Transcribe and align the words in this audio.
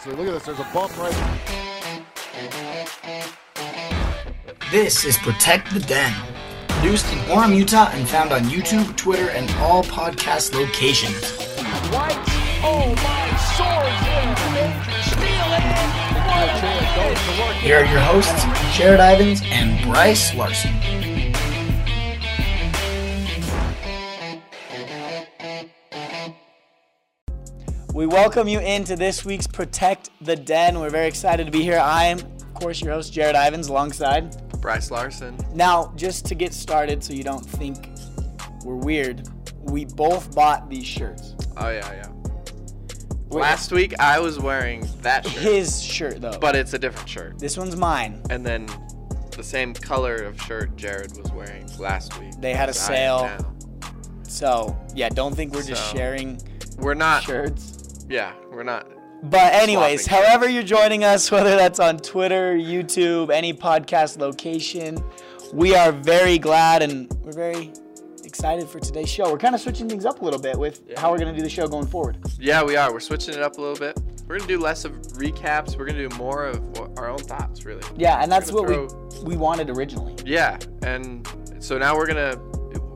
So 0.00 0.10
look 0.10 0.28
at 0.28 0.34
this. 0.34 0.46
There's 0.46 0.60
a 0.60 0.68
bump 0.72 0.96
right. 0.96 1.12
This 4.70 5.04
is 5.04 5.16
Protect 5.18 5.74
the 5.74 5.80
Den, 5.80 6.14
produced 6.68 7.12
in 7.12 7.18
Orem, 7.30 7.56
Utah, 7.56 7.88
and 7.92 8.08
found 8.08 8.32
on 8.32 8.42
YouTube, 8.42 8.96
Twitter, 8.96 9.30
and 9.30 9.50
all 9.58 9.82
podcast 9.82 10.54
locations. 10.54 11.32
White, 11.90 12.14
oh 12.62 12.94
my 13.02 13.36
sword, 13.56 13.92
steal 15.02 15.52
it. 15.54 15.78
Here 17.58 17.78
are 17.78 17.84
your 17.84 17.98
hosts, 17.98 18.44
Jared 18.76 19.00
Ivins 19.00 19.42
and 19.50 19.84
Bryce 19.84 20.32
Larson. 20.32 20.77
Welcome 28.22 28.48
you 28.48 28.58
into 28.58 28.96
this 28.96 29.24
week's 29.24 29.46
Protect 29.46 30.10
the 30.20 30.34
Den. 30.34 30.80
We're 30.80 30.90
very 30.90 31.06
excited 31.06 31.46
to 31.46 31.52
be 31.52 31.62
here. 31.62 31.78
I 31.78 32.04
am, 32.06 32.18
of 32.18 32.54
course, 32.54 32.80
your 32.80 32.92
host, 32.92 33.12
Jared 33.12 33.36
Ivins, 33.36 33.68
alongside. 33.68 34.36
Bryce 34.60 34.90
Larson. 34.90 35.38
Now, 35.54 35.92
just 35.94 36.24
to 36.26 36.34
get 36.34 36.52
started 36.52 37.04
so 37.04 37.12
you 37.12 37.22
don't 37.22 37.44
think 37.46 37.90
we're 38.64 38.74
weird, 38.74 39.28
we 39.62 39.84
both 39.84 40.34
bought 40.34 40.68
these 40.68 40.84
shirts. 40.84 41.36
Oh 41.56 41.70
yeah, 41.70 41.92
yeah. 41.92 42.08
Wait. 43.28 43.40
Last 43.42 43.70
week 43.72 43.94
I 44.00 44.18
was 44.18 44.40
wearing 44.40 44.88
that 45.02 45.24
shirt, 45.24 45.42
His 45.42 45.80
shirt, 45.80 46.20
though. 46.20 46.38
but 46.40 46.56
it's 46.56 46.72
a 46.72 46.78
different 46.78 47.08
shirt. 47.08 47.38
this 47.38 47.56
one's 47.56 47.76
mine. 47.76 48.20
And 48.30 48.44
then 48.44 48.66
the 49.36 49.44
same 49.44 49.74
color 49.74 50.16
of 50.16 50.40
shirt 50.42 50.74
Jared 50.76 51.16
was 51.16 51.30
wearing 51.32 51.68
last 51.78 52.18
week. 52.18 52.32
They 52.40 52.52
had 52.52 52.68
a 52.68 52.70
as 52.70 52.88
I 52.90 52.94
am 52.96 53.38
sale. 53.38 53.54
So, 54.24 54.76
yeah, 54.94 55.08
don't 55.08 55.34
think 55.36 55.54
we're 55.54 55.62
just 55.62 55.90
So- 55.90 55.96
sharing 55.96 56.40
We're 56.78 56.94
not. 56.94 57.22
shirts. 57.22 57.77
Yeah, 58.08 58.32
we're 58.50 58.62
not. 58.62 58.88
But 59.22 59.52
anyways, 59.54 60.06
however 60.06 60.48
you're 60.48 60.62
joining 60.62 61.04
us, 61.04 61.30
whether 61.30 61.56
that's 61.56 61.80
on 61.80 61.98
Twitter, 61.98 62.54
YouTube, 62.54 63.30
any 63.30 63.52
podcast 63.52 64.18
location, 64.18 65.02
we 65.52 65.74
are 65.74 65.92
very 65.92 66.38
glad 66.38 66.82
and 66.82 67.12
we're 67.22 67.32
very 67.32 67.72
excited 68.24 68.68
for 68.68 68.78
today's 68.78 69.08
show. 69.08 69.30
We're 69.30 69.38
kind 69.38 69.54
of 69.54 69.60
switching 69.60 69.88
things 69.88 70.04
up 70.04 70.20
a 70.20 70.24
little 70.24 70.40
bit 70.40 70.56
with 70.56 70.82
how 70.96 71.10
we're 71.10 71.18
going 71.18 71.34
to 71.34 71.36
do 71.36 71.42
the 71.42 71.50
show 71.50 71.66
going 71.66 71.86
forward. 71.86 72.18
Yeah, 72.38 72.62
we 72.62 72.76
are. 72.76 72.92
We're 72.92 73.00
switching 73.00 73.34
it 73.34 73.42
up 73.42 73.58
a 73.58 73.60
little 73.60 73.76
bit. 73.76 73.98
We're 74.28 74.36
gonna 74.36 74.48
do 74.48 74.58
less 74.58 74.84
of 74.84 74.92
recaps. 75.14 75.78
We're 75.78 75.86
gonna 75.86 76.06
do 76.06 76.14
more 76.16 76.44
of 76.44 76.62
our 76.98 77.08
own 77.08 77.18
thoughts, 77.18 77.64
really. 77.64 77.82
Yeah, 77.96 78.22
and 78.22 78.30
that's 78.30 78.52
what 78.52 78.66
gonna 78.66 78.86
we 79.22 79.28
we 79.30 79.36
wanted 79.38 79.70
originally. 79.70 80.14
Yeah, 80.26 80.58
and 80.82 81.26
so 81.60 81.78
now 81.78 81.96
we're 81.96 82.06
gonna 82.06 82.36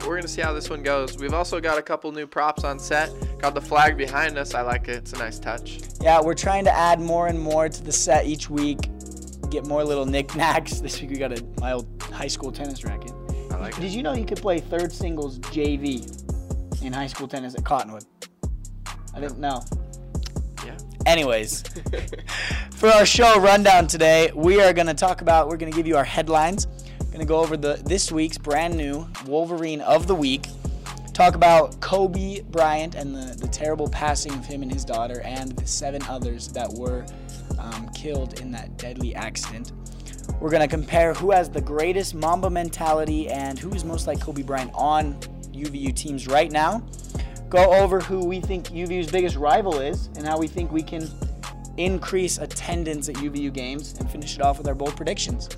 we're 0.06 0.16
gonna 0.16 0.28
see 0.28 0.42
how 0.42 0.52
this 0.52 0.68
one 0.70 0.82
goes. 0.82 1.16
We've 1.18 1.34
also 1.34 1.60
got 1.60 1.78
a 1.78 1.82
couple 1.82 2.10
new 2.12 2.26
props 2.26 2.64
on 2.64 2.78
set. 2.78 3.10
Got 3.38 3.54
the 3.54 3.60
flag 3.60 3.96
behind 3.96 4.36
us. 4.38 4.54
I 4.54 4.62
like 4.62 4.88
it. 4.88 4.96
It's 4.96 5.12
a 5.12 5.18
nice 5.18 5.38
touch. 5.38 5.80
Yeah, 6.00 6.20
we're 6.20 6.34
trying 6.34 6.64
to 6.64 6.72
add 6.72 7.00
more 7.00 7.28
and 7.28 7.38
more 7.38 7.68
to 7.68 7.82
the 7.82 7.92
set 7.92 8.26
each 8.26 8.50
week. 8.50 8.88
Get 9.50 9.66
more 9.66 9.84
little 9.84 10.06
knickknacks. 10.06 10.80
This 10.82 11.00
week 11.00 11.10
we 11.10 11.16
got 11.16 11.38
a 11.38 11.44
my 11.60 11.72
old 11.72 12.02
high 12.02 12.26
school 12.26 12.50
tennis 12.50 12.84
racket. 12.84 13.12
I 13.50 13.56
like 13.56 13.74
Did 13.76 13.84
it. 13.84 13.90
you 13.92 14.02
know 14.02 14.14
you 14.14 14.24
could 14.24 14.40
play 14.40 14.58
third 14.58 14.92
singles 14.92 15.38
JV 15.38 16.82
in 16.82 16.92
high 16.92 17.06
school 17.06 17.28
tennis 17.28 17.54
at 17.54 17.64
Cottonwood? 17.64 18.04
I 19.14 19.20
didn't 19.20 19.38
know. 19.38 19.62
Yeah. 20.64 20.76
Anyways, 21.06 21.62
for 22.72 22.88
our 22.88 23.04
show 23.04 23.38
rundown 23.40 23.86
today, 23.86 24.32
we 24.34 24.60
are 24.60 24.72
going 24.72 24.86
to 24.86 24.94
talk 24.94 25.20
about, 25.20 25.48
we're 25.48 25.56
going 25.56 25.70
to 25.70 25.76
give 25.76 25.86
you 25.86 25.96
our 25.96 26.04
headlines. 26.04 26.66
To 27.18 27.26
go 27.28 27.38
over 27.38 27.56
the 27.56 27.80
this 27.84 28.10
week's 28.10 28.36
brand 28.36 28.76
new 28.76 29.06
Wolverine 29.26 29.80
of 29.82 30.08
the 30.08 30.14
week. 30.14 30.48
Talk 31.12 31.36
about 31.36 31.80
Kobe 31.80 32.40
Bryant 32.40 32.96
and 32.96 33.14
the, 33.14 33.36
the 33.36 33.46
terrible 33.46 33.88
passing 33.88 34.32
of 34.32 34.44
him 34.44 34.60
and 34.62 34.72
his 34.72 34.84
daughter, 34.84 35.20
and 35.20 35.52
the 35.52 35.64
seven 35.64 36.02
others 36.08 36.48
that 36.48 36.68
were 36.72 37.06
um, 37.60 37.88
killed 37.90 38.40
in 38.40 38.50
that 38.50 38.76
deadly 38.76 39.14
accident. 39.14 39.70
We're 40.40 40.50
to 40.50 40.66
compare 40.66 41.14
who 41.14 41.30
has 41.30 41.48
the 41.48 41.60
greatest 41.60 42.16
Mamba 42.16 42.50
mentality 42.50 43.28
and 43.28 43.56
who 43.56 43.72
is 43.72 43.84
most 43.84 44.08
like 44.08 44.20
Kobe 44.20 44.42
Bryant 44.42 44.72
on 44.74 45.14
UVU 45.52 45.94
teams 45.94 46.26
right 46.26 46.50
now. 46.50 46.82
Go 47.48 47.72
over 47.72 48.00
who 48.00 48.24
we 48.24 48.40
think 48.40 48.70
UVU's 48.70 49.12
biggest 49.12 49.36
rival 49.36 49.78
is 49.78 50.08
and 50.16 50.26
how 50.26 50.38
we 50.38 50.48
think 50.48 50.72
we 50.72 50.82
can 50.82 51.08
increase 51.76 52.38
attendance 52.38 53.08
at 53.08 53.14
UVU 53.16 53.52
games 53.52 53.94
and 54.00 54.10
finish 54.10 54.34
it 54.34 54.42
off 54.42 54.58
with 54.58 54.66
our 54.66 54.74
bold 54.74 54.96
predictions. 54.96 55.48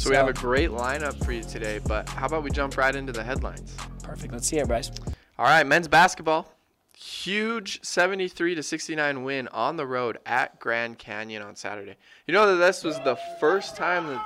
So 0.00 0.08
we 0.08 0.16
have 0.16 0.28
a 0.28 0.32
great 0.32 0.70
lineup 0.70 1.22
for 1.22 1.30
you 1.30 1.42
today, 1.42 1.78
but 1.86 2.08
how 2.08 2.24
about 2.24 2.42
we 2.42 2.50
jump 2.50 2.78
right 2.78 2.96
into 2.96 3.12
the 3.12 3.22
headlines? 3.22 3.76
perfect. 4.02 4.32
Let's 4.32 4.48
see 4.48 4.56
it, 4.56 4.66
Bryce. 4.66 4.90
All 5.38 5.44
right, 5.44 5.66
men's 5.66 5.88
basketball. 5.88 6.50
Huge 6.96 7.84
73 7.84 8.54
to 8.54 8.62
69 8.62 9.24
win 9.24 9.46
on 9.48 9.76
the 9.76 9.86
road 9.86 10.16
at 10.24 10.58
Grand 10.58 10.98
Canyon 10.98 11.42
on 11.42 11.54
Saturday. 11.54 11.96
You 12.26 12.32
know 12.32 12.46
that 12.46 12.64
this 12.64 12.82
was 12.82 12.98
the 13.00 13.16
first 13.38 13.76
time 13.76 14.06
that 14.06 14.24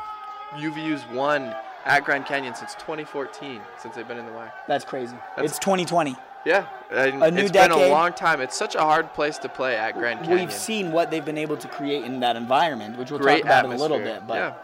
UVU's 0.58 1.04
won 1.12 1.52
at 1.84 2.04
Grand 2.04 2.24
Canyon 2.24 2.54
since 2.54 2.74
2014, 2.74 3.60
since 3.82 3.96
they've 3.96 4.06
been 4.06 4.18
in 4.18 4.26
the 4.26 4.32
WAC. 4.32 4.52
That's 4.68 4.84
crazy. 4.84 5.16
That's- 5.34 5.50
it's 5.50 5.58
2020. 5.58 6.14
Yeah, 6.44 6.66
and 6.90 7.22
A 7.22 7.30
new 7.32 7.42
it's 7.42 7.50
been 7.50 7.72
a 7.72 7.88
long 7.88 8.12
time. 8.12 8.40
It's 8.40 8.56
such 8.56 8.74
a 8.74 8.80
hard 8.80 9.12
place 9.14 9.38
to 9.38 9.48
play 9.48 9.76
at 9.76 9.94
Grand 9.94 10.20
Canyon. 10.20 10.38
We've 10.38 10.52
seen 10.52 10.92
what 10.92 11.10
they've 11.10 11.24
been 11.24 11.38
able 11.38 11.56
to 11.56 11.66
create 11.68 12.04
in 12.04 12.20
that 12.20 12.36
environment, 12.36 12.98
which 12.98 13.10
we'll 13.10 13.18
great 13.18 13.44
talk 13.44 13.64
about 13.64 13.74
a 13.74 13.78
little 13.78 13.98
bit. 13.98 14.26
But 14.26 14.34
yeah. 14.34 14.54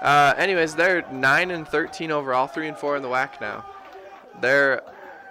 Uh, 0.00 0.34
anyways, 0.36 0.74
they're 0.74 1.10
nine 1.10 1.50
and 1.50 1.66
thirteen 1.66 2.10
overall, 2.10 2.46
three 2.46 2.68
and 2.68 2.76
four 2.76 2.96
in 2.96 3.02
the 3.02 3.08
WAC 3.08 3.40
now. 3.40 3.64
They're, 4.40 4.82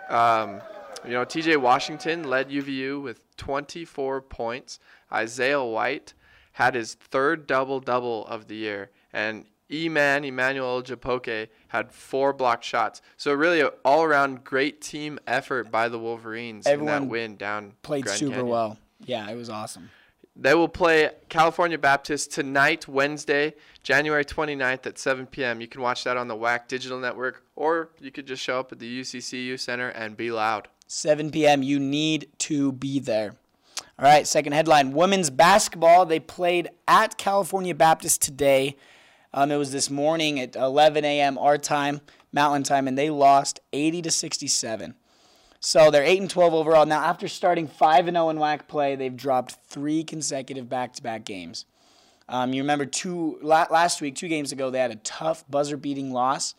um, 0.10 0.62
you 1.06 1.12
know, 1.12 1.24
T.J. 1.24 1.58
Washington 1.58 2.24
led 2.24 2.50
UVU 2.50 3.02
with 3.04 3.22
24 3.38 4.22
points. 4.22 4.80
Isaiah 5.12 5.64
White 5.64 6.14
had 6.54 6.74
his 6.74 6.96
third 6.96 7.46
double 7.46 7.80
double 7.80 8.26
of 8.26 8.48
the 8.48 8.56
year, 8.56 8.90
and 9.14 9.46
E-Man 9.72 10.24
Emmanuel 10.24 10.82
Japoke 10.84 11.48
had 11.70 11.92
four 11.92 12.34
blocked 12.34 12.64
shots. 12.64 13.02
So 13.18 13.34
really, 13.34 13.62
an 13.62 13.70
all-around 13.84 14.44
great 14.44 14.82
team 14.82 15.20
effort 15.28 15.72
by 15.72 15.90
the 15.90 16.00
Wolverines 16.00 16.66
in 16.68 16.86
that 16.86 17.06
win 17.06 17.36
down. 17.36 17.74
played 17.82 18.06
Grand 18.06 18.20
super 18.20 18.32
Canyon. 18.36 18.48
well. 18.50 18.78
Yeah, 19.06 19.30
it 19.30 19.36
was 19.36 19.50
awesome. 19.50 19.90
They 20.36 20.54
will 20.54 20.68
play 20.68 21.12
California 21.30 21.78
Baptist 21.78 22.34
tonight, 22.34 22.90
Wednesday, 22.90 23.54
January 23.84 24.26
29th 24.26 24.86
at 24.86 24.98
7 24.98 25.28
p.m. 25.28 25.62
You 25.62 25.68
can 25.68 25.82
watch 25.82 26.04
that 26.04 26.18
on 26.18 26.28
the 26.28 26.36
WAC 26.36 26.68
Digital 26.68 27.00
Network, 27.00 27.46
or 27.56 27.92
you 28.02 28.12
could 28.12 28.28
just 28.28 28.44
show 28.44 28.60
up 28.60 28.72
at 28.74 28.80
the 28.80 29.02
UCCU 29.02 29.58
Center 29.58 29.90
and 29.90 30.18
be 30.18 30.32
loud. 30.32 30.68
7 30.88 31.32
p.m. 31.32 31.64
You 31.64 31.80
need 31.80 32.28
to 32.40 32.74
be 32.74 33.00
there. 33.00 33.36
All 33.98 34.06
right, 34.06 34.28
second 34.28 34.52
headline 34.52 34.92
Women's 34.92 35.30
basketball. 35.30 36.06
They 36.06 36.20
played 36.20 36.70
at 36.86 37.18
California 37.18 37.74
Baptist 37.74 38.22
today. 38.22 38.76
Um, 39.34 39.52
it 39.52 39.58
was 39.58 39.72
this 39.72 39.90
morning 39.90 40.38
at 40.40 40.58
11 40.58 41.06
a.m. 41.06 41.38
our 41.38 41.58
time, 41.58 42.02
Mountain 42.34 42.64
time, 42.64 42.90
and 42.90 42.98
they 42.98 43.10
lost 43.10 43.62
80 43.72 44.02
to 44.02 44.12
67. 44.12 44.96
So 45.68 45.90
they're 45.90 46.04
8 46.04 46.22
and 46.22 46.30
12 46.30 46.54
overall. 46.54 46.86
Now, 46.86 47.04
after 47.04 47.28
starting 47.28 47.68
5 47.68 48.08
and 48.08 48.16
0 48.16 48.30
in 48.30 48.38
WAC 48.38 48.68
play, 48.68 48.96
they've 48.96 49.16
dropped 49.18 49.58
three 49.68 50.04
consecutive 50.04 50.70
back 50.70 50.94
to 50.94 51.02
back 51.02 51.26
games. 51.26 51.66
Um, 52.30 52.54
you 52.54 52.62
remember 52.62 52.86
two 52.86 53.40
last 53.42 54.00
week, 54.00 54.14
two 54.16 54.28
games 54.28 54.52
ago, 54.52 54.70
they 54.70 54.78
had 54.78 54.92
a 54.92 54.98
tough 54.98 55.44
buzzer 55.50 55.76
beating 55.76 56.14
loss. 56.14 56.54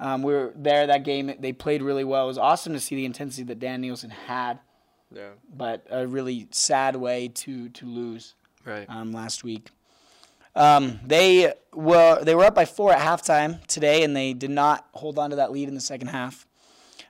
Um, 0.00 0.24
we 0.24 0.32
were 0.32 0.52
there 0.56 0.88
that 0.88 1.04
game. 1.04 1.32
They 1.38 1.52
played 1.52 1.82
really 1.82 2.02
well. 2.02 2.24
It 2.24 2.28
was 2.28 2.38
awesome 2.38 2.72
to 2.72 2.80
see 2.80 2.96
the 2.96 3.04
intensity 3.04 3.44
that 3.44 3.60
Dan 3.60 3.80
Nielsen 3.80 4.10
had, 4.10 4.58
Yeah. 5.14 5.30
but 5.54 5.86
a 5.88 6.04
really 6.08 6.48
sad 6.50 6.96
way 6.96 7.28
to 7.28 7.68
to 7.68 7.86
lose 7.86 8.34
Right. 8.64 8.86
um, 8.90 9.12
last 9.12 9.44
week. 9.44 9.70
Um, 10.56 10.98
they 11.06 11.52
were 11.72 12.24
they 12.24 12.34
were 12.34 12.44
up 12.46 12.56
by 12.56 12.64
four 12.64 12.92
at 12.92 12.98
halftime 12.98 13.64
today, 13.68 14.02
and 14.02 14.16
they 14.16 14.32
did 14.32 14.50
not 14.50 14.88
hold 14.94 15.16
on 15.16 15.30
to 15.30 15.36
that 15.36 15.52
lead 15.52 15.68
in 15.68 15.74
the 15.76 15.80
second 15.80 16.08
half. 16.08 16.44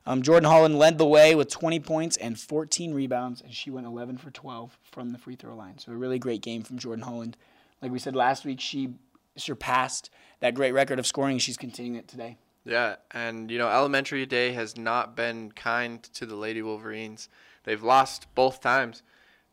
Um, 0.05 0.23
Jordan 0.23 0.49
Holland 0.51 0.79
led 0.79 0.99
the 0.99 1.07
way 1.07 1.35
with 1.35 1.49
20 1.49 1.79
points 1.81 2.17
and 2.17 2.39
14 2.39 2.93
rebounds, 2.93 3.41
and 3.41 3.53
she 3.53 3.71
went 3.71 3.87
11 3.87 4.19
for 4.19 4.31
12 4.31 4.77
from 4.83 5.13
the 5.13 5.19
free 5.19 5.37
throw 5.37 5.55
line. 5.55 5.79
So 5.79 5.93
a 5.93 5.97
really 5.97 6.19
great 6.19 6.43
game 6.43 6.63
from 6.63 6.79
Jordan 6.79 7.05
Holland. 7.05 7.37
Like 7.81 7.93
we 7.93 7.99
said 8.01 8.17
last 8.17 8.45
week, 8.45 8.61
she 8.61 8.95
surpassed 9.37 10.11
that 10.41 10.55
great 10.55 10.73
record 10.73 10.99
of 10.99 11.07
scoring. 11.07 11.33
And 11.35 11.43
she's 11.43 11.57
continuing 11.57 11.97
it 11.99 12.09
today. 12.09 12.37
Yeah, 12.65 12.97
and 13.11 13.51
you 13.51 13.59
know, 13.59 13.69
Elementary 13.69 14.25
Day 14.27 14.53
has 14.53 14.77
not 14.77 15.17
been 15.17 15.51
kind 15.53 16.03
to 16.15 16.27
the 16.27 16.37
Lady 16.37 16.63
Wolverines. 16.63 17.29
They've 17.65 17.83
lost 17.83 18.27
both 18.35 18.61
times. 18.61 19.03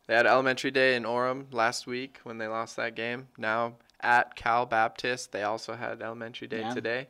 They 0.06 0.14
had 0.14 0.26
Elementary 0.26 0.70
Day 0.70 0.96
in 0.96 1.04
Orem 1.04 1.52
last 1.52 1.86
week 1.86 2.18
when 2.24 2.38
they 2.38 2.46
lost 2.48 2.76
that 2.76 2.94
game. 2.96 3.28
Now 3.38 3.74
at 4.00 4.34
Cal 4.34 4.64
Baptist, 4.66 5.30
they 5.32 5.42
also 5.42 5.74
had 5.74 6.02
Elementary 6.02 6.48
Day 6.48 6.60
Yeah. 6.60 6.74
today. 6.74 7.08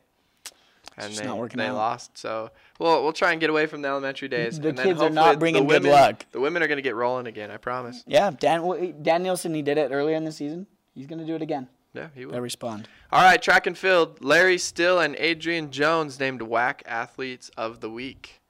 And 0.97 1.13
they, 1.13 1.25
not 1.25 1.37
working 1.37 1.57
they 1.57 1.67
out. 1.67 1.75
lost. 1.75 2.17
So 2.17 2.51
we'll 2.79 3.01
we'll 3.03 3.13
try 3.13 3.31
and 3.31 3.39
get 3.39 3.49
away 3.49 3.65
from 3.65 3.81
the 3.81 3.87
elementary 3.87 4.27
days. 4.27 4.59
The 4.59 4.69
and 4.69 4.77
then 4.77 4.85
kids 4.85 5.01
are 5.01 5.09
not 5.09 5.39
bringing 5.39 5.65
the 5.65 5.79
good 5.79 5.89
luck. 5.89 6.25
The 6.31 6.39
women 6.39 6.61
are 6.61 6.67
going 6.67 6.77
to 6.77 6.83
get 6.83 6.95
rolling 6.95 7.27
again. 7.27 7.49
I 7.49 7.57
promise. 7.57 8.03
Yeah, 8.05 8.31
Dan 8.31 8.63
well, 8.63 8.77
eh, 8.81 8.91
Dan 9.01 9.23
Nielsen, 9.23 9.53
he 9.53 9.61
did 9.61 9.77
it 9.77 9.91
earlier 9.91 10.15
in 10.15 10.25
the 10.25 10.31
season. 10.31 10.67
He's 10.93 11.07
going 11.07 11.19
to 11.19 11.25
do 11.25 11.35
it 11.35 11.41
again. 11.41 11.69
Yeah, 11.93 12.07
he 12.13 12.25
will. 12.25 12.35
I 12.35 12.37
respond. 12.39 12.87
All 13.11 13.21
right, 13.21 13.41
track 13.41 13.67
and 13.67 13.77
field. 13.77 14.23
Larry 14.23 14.57
Still 14.57 14.99
and 14.99 15.15
Adrian 15.17 15.71
Jones 15.71 16.19
named 16.19 16.41
WAC 16.41 16.81
Athletes 16.85 17.49
of 17.57 17.81
the 17.81 17.89
Week. 17.89 18.41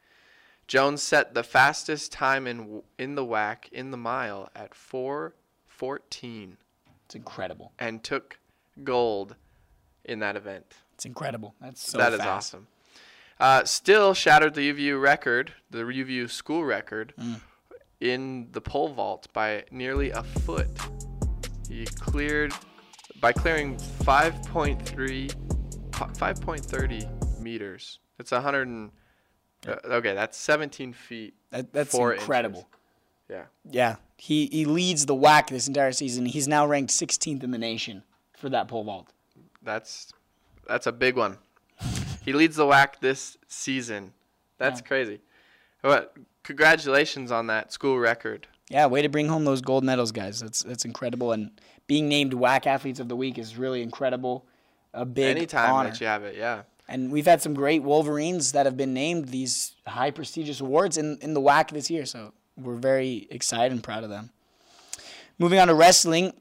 Jones 0.68 1.02
set 1.04 1.34
the 1.34 1.44
fastest 1.44 2.12
time 2.12 2.48
in 2.48 2.82
in 2.98 3.16
the 3.16 3.26
WAC 3.26 3.70
in 3.72 3.92
the 3.92 3.98
mile 3.98 4.50
at 4.56 4.74
4:14. 4.74 6.58
It's 7.06 7.16
incredible. 7.16 7.74
and 7.78 8.04
took 8.04 8.40
gold 8.84 9.36
in 10.06 10.20
that 10.20 10.36
event. 10.36 10.76
It's 11.02 11.06
incredible. 11.08 11.56
That's 11.60 11.90
so 11.90 11.98
That 11.98 12.14
is 12.14 12.20
awesome. 12.20 12.68
Uh, 13.40 13.64
still 13.66 14.14
shattered 14.14 14.54
the 14.54 14.72
UVU 14.72 15.02
record, 15.02 15.52
the 15.72 15.80
UVU 15.80 16.30
school 16.30 16.64
record, 16.64 17.16
Mm. 17.20 17.42
in 18.00 18.50
the 18.52 18.62
pole 18.62 18.90
vault 18.90 19.28
by 19.34 19.64
nearly 19.72 20.12
a 20.12 20.22
foot. 20.22 20.70
He 21.68 21.86
cleared 21.86 22.54
by 23.20 23.34
clearing 23.34 23.78
5.3, 24.04 25.32
5.30 25.92 27.40
meters. 27.42 27.98
That's 28.20 28.32
100. 28.32 28.68
And, 28.68 28.92
uh, 29.68 29.78
okay, 29.86 30.14
that's 30.14 30.38
17 30.38 30.94
feet. 30.94 31.34
That, 31.50 31.74
that's 31.74 31.96
incredible. 31.96 32.60
inches. 32.60 32.72
Yeah. 33.28 33.46
Yeah, 33.72 33.96
he 34.18 34.48
he 34.52 34.66
leads 34.66 35.08
the 35.08 35.16
WAC 35.16 35.48
this 35.50 35.68
entire 35.68 35.94
season. 35.94 36.28
He's 36.28 36.48
now 36.48 36.68
ranked 36.68 36.92
16th 36.92 37.44
in 37.44 37.50
the 37.50 37.58
nation 37.58 38.04
for 38.38 38.50
that 38.50 38.68
pole 38.68 38.84
vault. 38.84 39.14
That's 39.64 40.12
that's 40.68 40.88
a 40.88 40.92
big 40.92 41.16
one. 41.16 41.38
He 42.24 42.34
leads 42.34 42.56
the 42.56 42.66
WAC 42.66 43.00
this 43.00 43.38
season. 43.48 44.14
That's 44.58 44.80
Yeah. 44.82 44.88
crazy. 44.88 45.20
But 45.82 46.16
congratulations 46.44 47.32
on 47.32 47.48
that 47.48 47.72
school 47.74 47.98
record. 47.98 48.48
Yeah, 48.70 48.86
way 48.86 49.02
to 49.02 49.10
bring 49.10 49.28
home 49.28 49.44
those 49.46 49.62
gold 49.62 49.84
medals, 49.84 50.12
guys. 50.12 50.40
That's 50.40 50.64
that's 50.64 50.86
incredible. 50.86 51.32
And 51.32 51.52
being 51.88 52.08
named 52.08 52.34
WAC 52.34 52.68
Athletes 52.68 53.00
of 53.00 53.10
the 53.10 53.16
Week 53.16 53.38
is 53.38 53.58
really 53.58 53.82
incredible. 53.82 54.46
A 54.94 55.06
big 55.06 55.36
Anytime 55.38 55.74
honor. 55.74 55.90
that 55.90 56.00
you 56.00 56.08
have 56.08 56.24
it, 56.24 56.36
yeah. 56.38 56.64
And 56.88 57.12
we've 57.12 57.26
had 57.26 57.42
some 57.42 57.54
great 57.54 57.82
Wolverines 57.84 58.52
that 58.52 58.66
have 58.66 58.76
been 58.78 58.94
named 58.94 59.30
these 59.30 59.74
high 59.88 60.12
prestigious 60.12 60.60
awards 60.60 60.98
in, 60.98 61.18
in 61.22 61.34
the 61.34 61.40
WAC 61.42 61.72
this 61.72 61.90
year. 61.90 62.06
So 62.06 62.34
we're 62.58 62.76
very 62.76 63.28
excited 63.32 63.72
and 63.72 63.82
proud 63.82 64.04
of 64.04 64.10
them. 64.10 64.30
Moving 65.40 65.60
on 65.60 65.70
to 65.70 65.74
wrestling, 65.74 66.34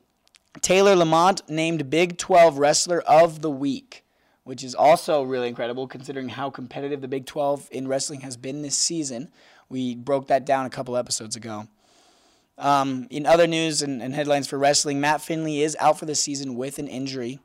Taylor 0.61 0.95
LaMont 0.97 1.49
named 1.49 1.89
Big 1.89 2.19
12 2.19 2.59
Wrestler 2.59 3.01
of 3.03 3.41
the 3.43 3.51
Week, 3.51 4.05
which 4.51 4.65
is 4.65 4.75
also 4.75 5.23
really 5.23 5.47
incredible 5.47 5.87
considering 5.87 6.29
how 6.29 6.51
competitive 6.51 7.01
the 7.01 7.07
Big 7.07 7.25
12 7.25 7.69
in 7.71 7.87
wrestling 7.87 8.23
has 8.23 8.37
been 8.37 8.63
this 8.63 8.77
season. 8.77 9.31
We 9.69 9.95
broke 9.95 10.27
that 10.27 10.45
down 10.45 10.67
a 10.67 10.71
couple 10.71 10.97
episodes 10.97 11.37
ago. 11.37 11.69
Um, 12.59 13.07
in 13.11 13.27
other 13.27 13.47
news 13.47 13.81
and, 13.81 14.03
and 14.03 14.13
headlines 14.13 14.49
for 14.49 14.59
wrestling, 14.59 15.01
Matt 15.01 15.21
Findlay 15.21 15.61
is 15.61 15.77
out 15.79 16.01
for 16.01 16.05
the 16.05 16.17
season 16.17 16.57
with 16.57 16.81
an 16.81 16.89
injury. 16.89 17.39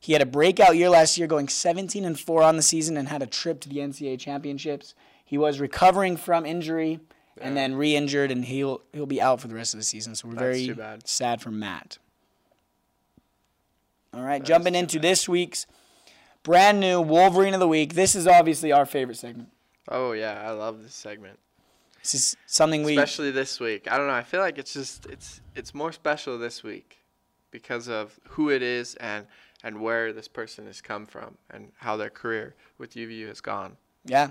He 0.00 0.14
had 0.14 0.20
a 0.20 0.26
breakout 0.26 0.74
year 0.74 0.90
last 0.90 1.16
year, 1.16 1.28
going 1.28 1.46
17 1.46 2.04
and 2.04 2.18
4 2.18 2.42
on 2.42 2.56
the 2.56 2.62
season, 2.62 2.96
and 2.96 3.06
had 3.06 3.22
a 3.22 3.26
trip 3.26 3.60
to 3.60 3.68
the 3.68 3.76
NCAA 3.76 4.18
championships. 4.18 4.96
He 5.24 5.38
was 5.38 5.60
recovering 5.60 6.16
from 6.16 6.44
injury 6.44 6.98
and 7.40 7.56
then 7.56 7.76
re-injured, 7.76 8.32
and 8.32 8.44
he'll 8.44 8.80
he'll 8.92 9.06
be 9.06 9.22
out 9.22 9.40
for 9.40 9.46
the 9.46 9.54
rest 9.54 9.74
of 9.74 9.78
the 9.78 9.84
season. 9.84 10.16
So 10.16 10.26
we're 10.26 10.34
That's 10.34 10.66
very 10.66 10.98
sad 11.04 11.40
for 11.40 11.52
Matt. 11.52 11.98
All 14.12 14.24
right, 14.24 14.42
jumping 14.42 14.74
into 14.74 14.98
this 14.98 15.28
week's 15.28 15.64
brand 16.42 16.80
new 16.80 17.00
Wolverine 17.00 17.54
of 17.54 17.60
the 17.60 17.68
Week. 17.68 17.94
This 17.94 18.14
is 18.14 18.26
obviously 18.26 18.72
our 18.72 18.86
favorite 18.86 19.16
segment. 19.16 19.50
Oh 19.88 20.12
yeah, 20.12 20.42
I 20.46 20.50
love 20.50 20.82
this 20.82 20.94
segment. 20.94 21.38
This 22.02 22.14
is 22.14 22.36
something 22.46 22.84
we 22.84 22.96
Especially 22.96 23.30
this 23.30 23.60
week. 23.60 23.90
I 23.90 23.98
don't 23.98 24.06
know, 24.06 24.12
I 24.12 24.22
feel 24.22 24.40
like 24.40 24.58
it's 24.58 24.72
just 24.72 25.06
it's 25.06 25.40
it's 25.54 25.74
more 25.74 25.92
special 25.92 26.38
this 26.38 26.62
week 26.62 26.98
because 27.50 27.88
of 27.88 28.18
who 28.28 28.50
it 28.50 28.62
is 28.62 28.94
and 28.96 29.26
and 29.64 29.80
where 29.80 30.12
this 30.12 30.28
person 30.28 30.66
has 30.66 30.80
come 30.80 31.06
from 31.06 31.36
and 31.50 31.72
how 31.78 31.96
their 31.96 32.10
career 32.10 32.54
with 32.78 32.94
UVU 32.94 33.26
has 33.28 33.40
gone. 33.40 33.76
Yeah. 34.04 34.30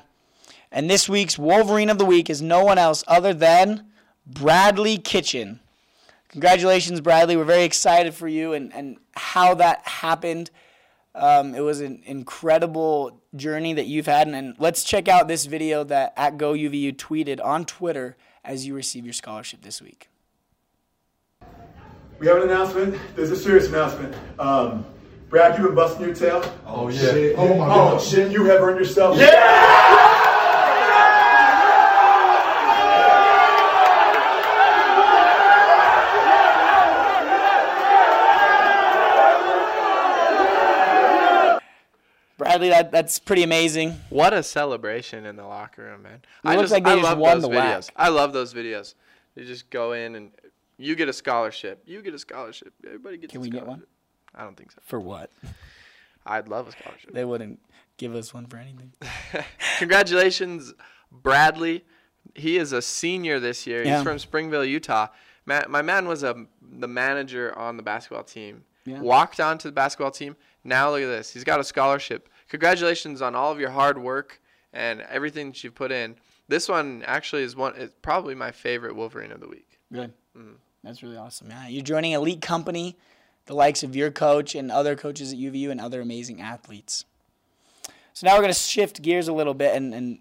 And 0.71 0.89
this 0.89 1.09
week's 1.09 1.37
Wolverine 1.37 1.89
of 1.89 1.97
the 1.97 2.05
Week 2.05 2.29
is 2.29 2.41
no 2.41 2.63
one 2.63 2.77
else 2.77 3.03
other 3.07 3.33
than 3.33 3.87
Bradley 4.25 4.97
Kitchen. 4.97 5.59
Congratulations, 6.29 7.01
Bradley. 7.01 7.35
We're 7.35 7.43
very 7.43 7.63
excited 7.63 8.13
for 8.13 8.27
you 8.27 8.53
and, 8.53 8.73
and 8.73 8.97
how 9.15 9.53
that 9.55 9.85
happened. 9.87 10.51
Um, 11.17 11.55
it 11.55 11.61
was 11.61 11.81
an 11.81 12.03
incredible 12.05 13.19
journey 13.35 13.73
that 13.73 13.87
you've 13.87 14.05
had. 14.05 14.27
And, 14.27 14.35
and 14.35 14.55
let's 14.59 14.83
check 14.83 15.07
out 15.07 15.27
this 15.27 15.45
video 15.45 15.83
that 15.85 16.13
at 16.15 16.37
GoUVU 16.37 16.95
tweeted 16.95 17.43
on 17.43 17.65
Twitter 17.65 18.15
as 18.45 18.67
you 18.67 18.75
receive 18.75 19.03
your 19.03 19.13
scholarship 19.13 19.61
this 19.61 19.81
week. 19.81 20.09
We 22.19 22.27
have 22.27 22.37
an 22.37 22.43
announcement. 22.43 22.99
There's 23.15 23.31
a 23.31 23.35
serious 23.35 23.67
announcement. 23.67 24.15
Um, 24.39 24.85
Brad, 25.29 25.57
you've 25.57 25.67
been 25.67 25.75
busting 25.75 26.05
your 26.05 26.15
tail. 26.15 26.43
Oh, 26.65 26.89
shit. 26.89 27.35
Oh, 27.37 27.57
my 27.57 27.67
God. 27.67 28.01
shit. 28.01 28.31
You 28.31 28.45
have 28.45 28.61
earned 28.61 28.79
yourself. 28.79 29.17
Bradley, 42.59 42.69
that, 42.69 42.91
that's 42.91 43.19
pretty 43.19 43.43
amazing. 43.43 43.99
What 44.09 44.33
a 44.33 44.41
celebration 44.41 45.25
in 45.25 45.35
the 45.35 45.45
locker 45.45 45.83
room, 45.83 46.03
man. 46.03 46.21
It 46.43 46.57
looks 46.57 46.71
like 46.71 46.83
they 46.83 46.91
I 46.91 46.95
just 46.95 47.03
love 47.03 47.17
won 47.17 47.41
those 47.41 47.49
the 47.49 47.55
videos. 47.55 47.77
WAC. 47.77 47.89
I 47.95 48.09
love 48.09 48.33
those 48.33 48.53
videos. 48.53 48.95
You 49.35 49.45
just 49.45 49.69
go 49.69 49.93
in 49.93 50.15
and 50.15 50.31
you 50.77 50.95
get 50.95 51.09
a 51.09 51.13
scholarship. 51.13 51.83
You 51.85 52.01
get 52.01 52.13
a 52.13 52.19
scholarship. 52.19 52.73
Everybody 52.85 53.17
gets 53.17 53.31
Can 53.31 53.41
we 53.41 53.49
get 53.49 53.65
one? 53.65 53.83
I 54.33 54.43
don't 54.43 54.57
think 54.57 54.71
so. 54.71 54.79
For 54.83 54.99
what? 54.99 55.31
I'd 56.25 56.47
love 56.47 56.67
a 56.67 56.71
scholarship. 56.71 57.13
They 57.13 57.25
wouldn't 57.25 57.59
give 57.97 58.15
us 58.15 58.33
one 58.33 58.47
for 58.47 58.57
anything. 58.57 58.93
Congratulations, 59.77 60.73
Bradley. 61.11 61.85
He 62.35 62.57
is 62.57 62.73
a 62.73 62.81
senior 62.81 63.39
this 63.39 63.65
year. 63.65 63.83
Yeah. 63.83 63.97
He's 63.97 64.03
from 64.03 64.19
Springville, 64.19 64.65
Utah. 64.65 65.07
Ma 65.45 65.61
my 65.69 65.81
man 65.81 66.07
was 66.07 66.23
a, 66.23 66.45
the 66.61 66.87
manager 66.87 67.57
on 67.57 67.77
the 67.77 67.83
basketball 67.83 68.23
team. 68.23 68.63
Yeah. 68.85 69.01
Walked 69.01 69.39
onto 69.39 69.67
the 69.67 69.73
basketball 69.73 70.11
team. 70.11 70.35
Now 70.63 70.91
look 70.91 71.01
at 71.01 71.07
this. 71.07 71.31
He's 71.31 71.43
got 71.43 71.59
a 71.59 71.63
scholarship. 71.63 72.29
Congratulations 72.49 73.21
on 73.21 73.35
all 73.35 73.51
of 73.51 73.59
your 73.59 73.71
hard 73.71 73.97
work 73.97 74.41
and 74.73 75.01
everything 75.01 75.47
that 75.47 75.63
you've 75.63 75.75
put 75.75 75.91
in. 75.91 76.15
This 76.47 76.69
one 76.69 77.03
actually 77.05 77.43
is 77.43 77.55
one. 77.55 77.75
Is 77.75 77.91
probably 78.01 78.35
my 78.35 78.51
favorite 78.51 78.95
Wolverine 78.95 79.31
of 79.31 79.39
the 79.39 79.47
week. 79.47 79.79
Good. 79.91 80.13
That's 80.83 81.03
really 81.03 81.17
awesome. 81.17 81.49
Yeah, 81.49 81.67
you're 81.67 81.83
joining 81.83 82.13
elite 82.13 82.41
company, 82.41 82.95
the 83.45 83.53
likes 83.53 83.83
of 83.83 83.95
your 83.95 84.11
coach 84.11 84.55
and 84.55 84.71
other 84.71 84.95
coaches 84.95 85.33
at 85.33 85.39
UVU 85.39 85.69
and 85.69 85.81
other 85.81 85.99
amazing 85.99 86.41
athletes. 86.41 87.03
So 88.13 88.25
now 88.25 88.33
we're 88.35 88.41
going 88.41 88.53
to 88.53 88.59
shift 88.59 89.01
gears 89.01 89.27
a 89.27 89.33
little 89.33 89.53
bit 89.53 89.75
and, 89.75 89.93
and 89.93 90.19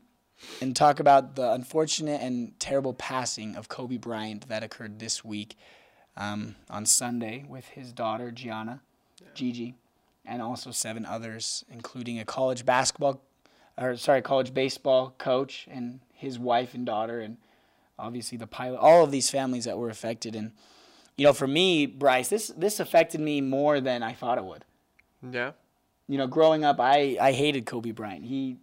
and 0.61 0.77
talk 0.77 1.01
about 1.01 1.35
the 1.37 1.53
unfortunate 1.53 2.21
and 2.21 2.59
terrible 2.61 2.93
passing 2.93 3.57
of 3.57 3.69
Kobe 3.69 3.97
Bryant 3.97 4.49
that 4.49 4.63
occurred 4.63 4.99
this 4.99 5.25
week 5.25 5.57
um, 6.17 6.57
on 6.69 6.87
Sunday 6.87 7.45
with 7.49 7.69
his 7.69 7.93
daughter 7.93 8.31
Gianna, 8.31 8.81
Gigi, 9.35 9.77
and 10.27 10.43
also 10.43 10.71
seven 10.71 11.05
others, 11.07 11.65
including 11.71 12.19
a 12.19 12.25
college 12.25 12.65
basketball, 12.65 13.23
or 13.79 13.97
sorry, 13.97 14.23
college 14.23 14.53
baseball 14.55 15.15
coach 15.19 15.67
and 15.71 16.01
his 16.13 16.39
wife 16.39 16.75
and 16.75 16.87
daughter, 16.87 17.21
and 17.21 17.37
obviously 17.99 18.39
the 18.39 18.47
pilot. 18.47 18.79
All 18.79 19.05
of 19.05 19.11
these 19.11 19.31
families 19.31 19.65
that 19.65 19.79
were 19.79 19.91
affected, 19.91 20.35
and 20.35 20.53
you 21.17 21.25
know, 21.25 21.33
for 21.33 21.47
me, 21.47 21.87
Bryce, 21.87 22.29
this 22.29 22.49
this 22.57 22.81
affected 22.81 23.21
me 23.21 23.41
more 23.41 23.81
than 23.81 24.03
I 24.03 24.13
thought 24.13 24.39
it 24.39 24.45
would 24.45 24.65
Yeah. 25.23 25.53
you 26.09 26.19
know, 26.19 26.27
growing 26.27 26.65
up, 26.65 26.79
I, 26.81 27.17
I 27.21 27.33
hated 27.33 27.67
Kobe 27.67 27.91
Bryant. 27.93 28.25
He 28.25 28.59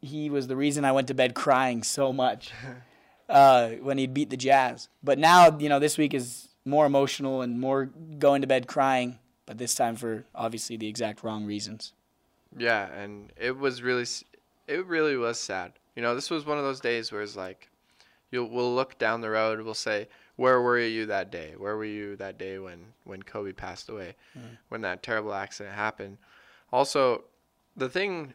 he 0.00 0.30
was 0.30 0.46
the 0.48 0.56
reason 0.56 0.84
I 0.84 0.92
went 0.92 1.08
to 1.08 1.14
bed 1.14 1.34
crying 1.34 1.82
so 1.82 2.12
much 2.12 2.50
uh, 3.28 3.70
when 3.80 3.98
he'd 3.98 4.12
beat 4.14 4.30
the 4.30 4.36
Jazz. 4.36 4.88
But 5.02 5.18
now, 5.18 5.56
you 5.58 5.68
know, 5.68 5.78
this 5.78 5.96
week 5.96 6.12
is 6.14 6.48
more 6.64 6.86
emotional 6.86 7.42
and 7.42 7.58
more 7.60 7.86
going 8.18 8.42
to 8.42 8.46
bed 8.46 8.66
crying, 8.66 9.18
but 9.52 9.58
this 9.58 9.74
time 9.74 9.96
for 9.96 10.24
obviously 10.34 10.78
the 10.78 10.88
exact 10.88 11.22
wrong 11.22 11.44
reasons. 11.44 11.92
Yeah, 12.56 12.90
and 12.90 13.30
it 13.36 13.58
was 13.58 13.82
really, 13.82 14.06
it 14.66 14.86
really 14.86 15.14
was 15.14 15.38
sad. 15.38 15.72
You 15.94 16.00
know, 16.00 16.14
this 16.14 16.30
was 16.30 16.46
one 16.46 16.56
of 16.56 16.64
those 16.64 16.80
days 16.80 17.12
where 17.12 17.20
it's 17.20 17.36
like, 17.36 17.68
you'll 18.30 18.48
we'll 18.48 18.74
look 18.74 18.96
down 18.96 19.20
the 19.20 19.28
road, 19.28 19.60
we'll 19.60 19.74
say, 19.74 20.08
where 20.36 20.62
were 20.62 20.78
you 20.78 21.04
that 21.04 21.30
day? 21.30 21.52
Where 21.58 21.76
were 21.76 21.84
you 21.84 22.16
that 22.16 22.38
day 22.38 22.58
when 22.58 22.94
when 23.04 23.22
Kobe 23.22 23.52
passed 23.52 23.90
away, 23.90 24.14
mm-hmm. 24.34 24.54
when 24.70 24.80
that 24.80 25.02
terrible 25.02 25.34
accident 25.34 25.76
happened? 25.76 26.16
Also, 26.72 27.24
the 27.76 27.90
thing 27.90 28.32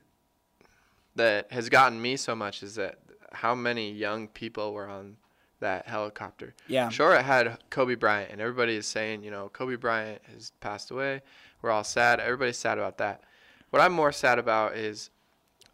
that 1.16 1.52
has 1.52 1.68
gotten 1.68 2.00
me 2.00 2.16
so 2.16 2.36
much 2.36 2.62
is 2.62 2.76
that 2.76 3.00
how 3.32 3.56
many 3.56 3.92
young 3.92 4.28
people 4.28 4.72
were 4.72 4.88
on 4.88 5.18
that 5.60 5.88
helicopter. 5.88 6.54
Yeah. 6.68 6.90
Sure, 6.90 7.16
it 7.16 7.24
had 7.24 7.58
Kobe 7.70 7.96
Bryant, 7.96 8.32
and 8.32 8.42
everybody 8.42 8.76
is 8.76 8.86
saying, 8.86 9.24
you 9.24 9.32
know, 9.32 9.50
Kobe 9.50 9.76
Bryant 9.76 10.22
has 10.34 10.52
passed 10.60 10.92
away. 10.92 11.22
We're 11.62 11.72
all 11.72 11.84
sad. 11.84 12.20
Everybody's 12.20 12.58
sad 12.58 12.78
about 12.78 12.98
that. 13.00 13.24
What 13.72 13.82
I'm 13.82 13.94
more 13.94 14.12
sad 14.12 14.40
about 14.40 14.76
is 14.76 15.10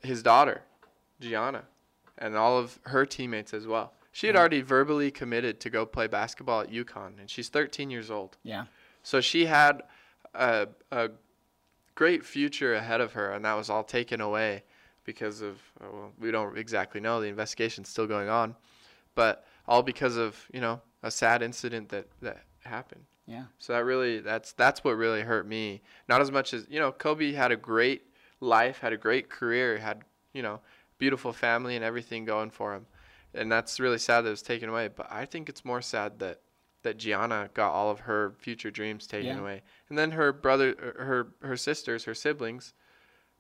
his 0.02 0.24
daughter, 0.24 0.62
Gianna, 1.20 1.64
and 2.18 2.36
all 2.36 2.58
of 2.58 2.80
her 2.84 3.06
teammates 3.06 3.54
as 3.54 3.68
well. 3.68 3.94
She 4.12 4.28
had 4.28 4.36
already 4.36 4.62
verbally 4.62 5.12
committed 5.12 5.60
to 5.62 5.70
go 5.70 5.86
play 5.86 6.08
basketball 6.08 6.62
at 6.62 6.72
UConn, 6.72 7.20
and 7.20 7.30
she's 7.30 7.50
13 7.50 7.90
years 7.90 8.12
old. 8.12 8.38
Yeah. 8.44 8.66
So 9.02 9.22
she 9.22 9.46
had 9.46 9.84
a, 10.34 10.68
a 10.92 11.10
great 11.96 12.24
future 12.24 12.76
ahead 12.76 13.02
of 13.02 13.14
her, 13.14 13.32
and 13.32 13.44
that 13.44 13.56
was 13.56 13.70
all 13.70 13.84
taken 13.84 14.22
away 14.22 14.64
because 15.04 15.42
of, 15.42 15.60
well, 15.82 16.12
we 16.20 16.32
don't 16.32 16.58
exactly 16.58 17.02
know. 17.02 17.20
The 17.20 17.28
investigation's 17.28 17.90
still 17.90 18.08
going 18.08 18.30
on. 18.30 18.56
But 19.16 19.46
all 19.68 19.84
because 19.84 20.18
of, 20.18 20.48
you 20.54 20.62
know, 20.62 20.82
a 21.02 21.12
sad 21.12 21.42
incident 21.42 21.90
that, 21.90 22.08
that 22.22 22.44
happened. 22.62 23.06
Yeah. 23.26 23.46
So 23.58 23.74
that 23.74 23.86
really 23.86 24.20
that's 24.20 24.52
that's 24.54 24.84
what 24.84 24.98
really 24.98 25.22
hurt 25.22 25.48
me. 25.48 25.82
Not 26.10 26.22
as 26.22 26.32
much 26.32 26.54
as 26.54 26.68
you 26.70 26.80
know, 26.80 26.92
Kobe 26.92 27.32
had 27.32 27.52
a 27.52 27.56
great 27.56 28.04
life, 28.42 28.80
had 28.80 28.92
a 28.94 28.98
great 28.98 29.30
career, 29.30 29.78
had 29.78 30.04
you 30.34 30.42
know, 30.42 30.60
beautiful 30.98 31.32
family 31.32 31.76
and 31.76 31.86
everything 31.86 32.26
going 32.26 32.50
for 32.50 32.74
him, 32.74 32.86
and 33.34 33.52
that's 33.52 33.80
really 33.80 33.98
sad 33.98 34.22
that 34.22 34.28
it 34.28 34.32
was 34.32 34.42
taken 34.42 34.68
away. 34.68 34.90
But 34.90 35.08
I 35.10 35.26
think 35.26 35.48
it's 35.48 35.64
more 35.64 35.82
sad 35.82 36.20
that 36.20 36.42
that 36.82 36.98
Gianna 36.98 37.50
got 37.54 37.72
all 37.72 37.90
of 37.90 38.02
her 38.02 38.36
future 38.40 38.72
dreams 38.72 39.08
taken 39.08 39.28
Yeah. 39.36 39.40
away, 39.40 39.62
and 39.88 39.98
then 39.98 40.12
her 40.12 40.34
brother, 40.34 40.76
her 41.00 41.34
her 41.48 41.56
sisters, 41.56 42.04
her 42.04 42.14
siblings, 42.14 42.74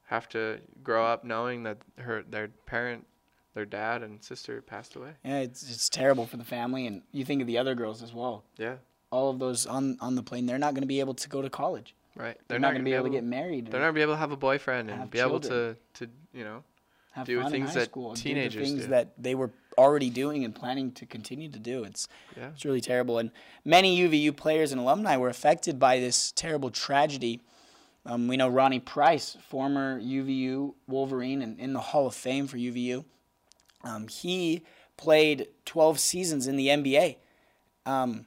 have 0.03 0.29
to 0.29 0.61
grow 0.81 1.05
up 1.05 1.25
knowing 1.25 1.63
that 1.63 1.79
her 1.97 2.23
their 2.23 2.47
parent, 2.47 3.05
their 3.53 3.65
dad 3.65 4.01
and 4.03 4.23
sister 4.23 4.61
passed 4.61 4.95
away. 4.95 5.11
Yeah, 5.23 5.39
it's 5.39 5.63
it's 5.69 5.89
terrible 5.89 6.25
for 6.25 6.37
the 6.37 6.43
family, 6.43 6.87
and 6.87 7.01
you 7.11 7.23
think 7.25 7.41
of 7.41 7.47
the 7.47 7.57
other 7.57 7.75
girls 7.75 8.01
as 8.01 8.13
well. 8.13 8.43
Yeah, 8.57 8.75
All 9.11 9.29
of 9.29 9.39
those 9.39 9.65
on 9.65 9.97
on 10.01 10.15
the 10.15 10.23
plane, 10.23 10.45
they're 10.45 10.57
not 10.57 10.73
going 10.73 10.81
to 10.81 10.87
be 10.87 10.99
able 10.99 11.13
to 11.15 11.29
go 11.29 11.41
to 11.41 11.49
college. 11.49 11.95
right. 12.15 12.37
They're, 12.47 12.59
not, 12.59 12.71
going 12.73 12.83
to 12.83 12.89
be 12.89 12.93
able 12.93 13.05
to 13.05 13.11
get 13.11 13.23
married. 13.23 13.67
They're 13.67 13.79
not 13.79 13.87
gonna 13.87 13.93
be 13.93 14.01
able 14.01 14.13
to 14.13 14.17
have 14.19 14.31
a 14.31 14.37
boyfriend 14.37 14.89
and 14.89 15.09
be 15.09 15.19
able 15.19 15.39
to 15.41 15.75
to 15.95 16.09
you 16.33 16.43
know 16.43 16.63
have 17.11 17.25
do 17.27 17.41
fun 17.41 17.51
things 17.51 17.73
that 17.75 17.85
school, 17.85 18.13
do 18.13 18.33
the 18.33 18.49
things 18.49 18.81
do. 18.81 18.87
that 18.87 19.13
they 19.17 19.35
were 19.35 19.51
already 19.77 20.09
doing 20.09 20.43
and 20.45 20.53
planning 20.55 20.91
to 20.91 21.05
continue 21.05 21.49
to 21.49 21.59
do. 21.59 21.83
It's 21.83 22.07
Yeah. 22.37 22.49
it's 22.49 22.65
really 22.65 22.81
terrible, 22.81 23.17
and 23.19 23.31
many 23.65 23.95
UVU 23.99 24.35
players 24.35 24.71
and 24.71 24.81
alumni 24.81 25.15
were 25.17 25.29
affected 25.29 25.79
by 25.79 25.99
this 25.99 26.31
terrible 26.31 26.71
tragedy. 26.71 27.41
Um, 28.05 28.27
we 28.27 28.35
know 28.35 28.49
Ronnie 28.49 28.81
Price, 28.81 29.37
former 29.47 29.99
UVU 30.01 30.73
Wolverine 30.87 31.41
and 31.41 31.57
in 31.59 31.71
the 31.73 31.79
Hall 31.79 32.05
of 32.05 32.13
Fame 32.15 32.47
for 32.47 32.57
UVU. 32.57 33.05
Um, 33.83 34.07
he 34.07 34.63
played 34.97 35.47
12 35.65 35.99
seasons 35.99 36.47
in 36.47 36.55
the 36.55 36.67
NBA. 36.67 37.17
Um, 37.85 38.25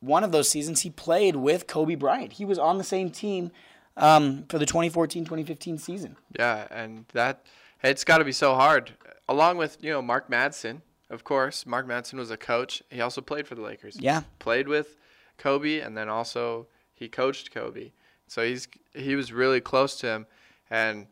one 0.00 0.24
of 0.24 0.32
those 0.32 0.48
seasons, 0.48 0.82
he 0.82 0.90
played 0.90 1.36
with 1.36 1.66
Kobe 1.66 1.94
Bryant. 1.94 2.34
He 2.34 2.44
was 2.44 2.58
on 2.58 2.78
the 2.78 2.84
same 2.84 3.10
team 3.10 3.50
um, 3.96 4.44
for 4.48 4.58
the 4.58 4.66
2014-2015 4.66 5.80
season. 5.80 6.16
Yeah, 6.38 6.66
and 6.70 7.06
that 7.12 7.44
it's 7.82 8.04
got 8.04 8.18
to 8.18 8.24
be 8.24 8.32
so 8.32 8.54
hard. 8.54 8.92
Along 9.28 9.56
with 9.56 9.78
you 9.80 9.90
know 9.90 10.02
Mark 10.02 10.30
Madsen, 10.30 10.82
of 11.10 11.24
course. 11.24 11.64
Mark 11.64 11.86
Madsen 11.86 12.14
was 12.14 12.30
a 12.30 12.36
coach. 12.36 12.82
He 12.90 13.00
also 13.00 13.20
played 13.20 13.46
for 13.46 13.54
the 13.54 13.62
Lakers. 13.62 13.96
Yeah. 13.98 14.22
played 14.38 14.68
with 14.68 14.96
Kobe, 15.38 15.80
and 15.80 15.96
then 15.96 16.08
also 16.08 16.66
he 16.92 17.08
coached 17.08 17.50
Kobe. 17.52 17.92
So 18.26 18.44
he's 18.44 18.68
he 18.94 19.16
was 19.16 19.32
really 19.32 19.60
close 19.60 19.96
to 20.00 20.08
him, 20.08 20.26
and 20.70 21.06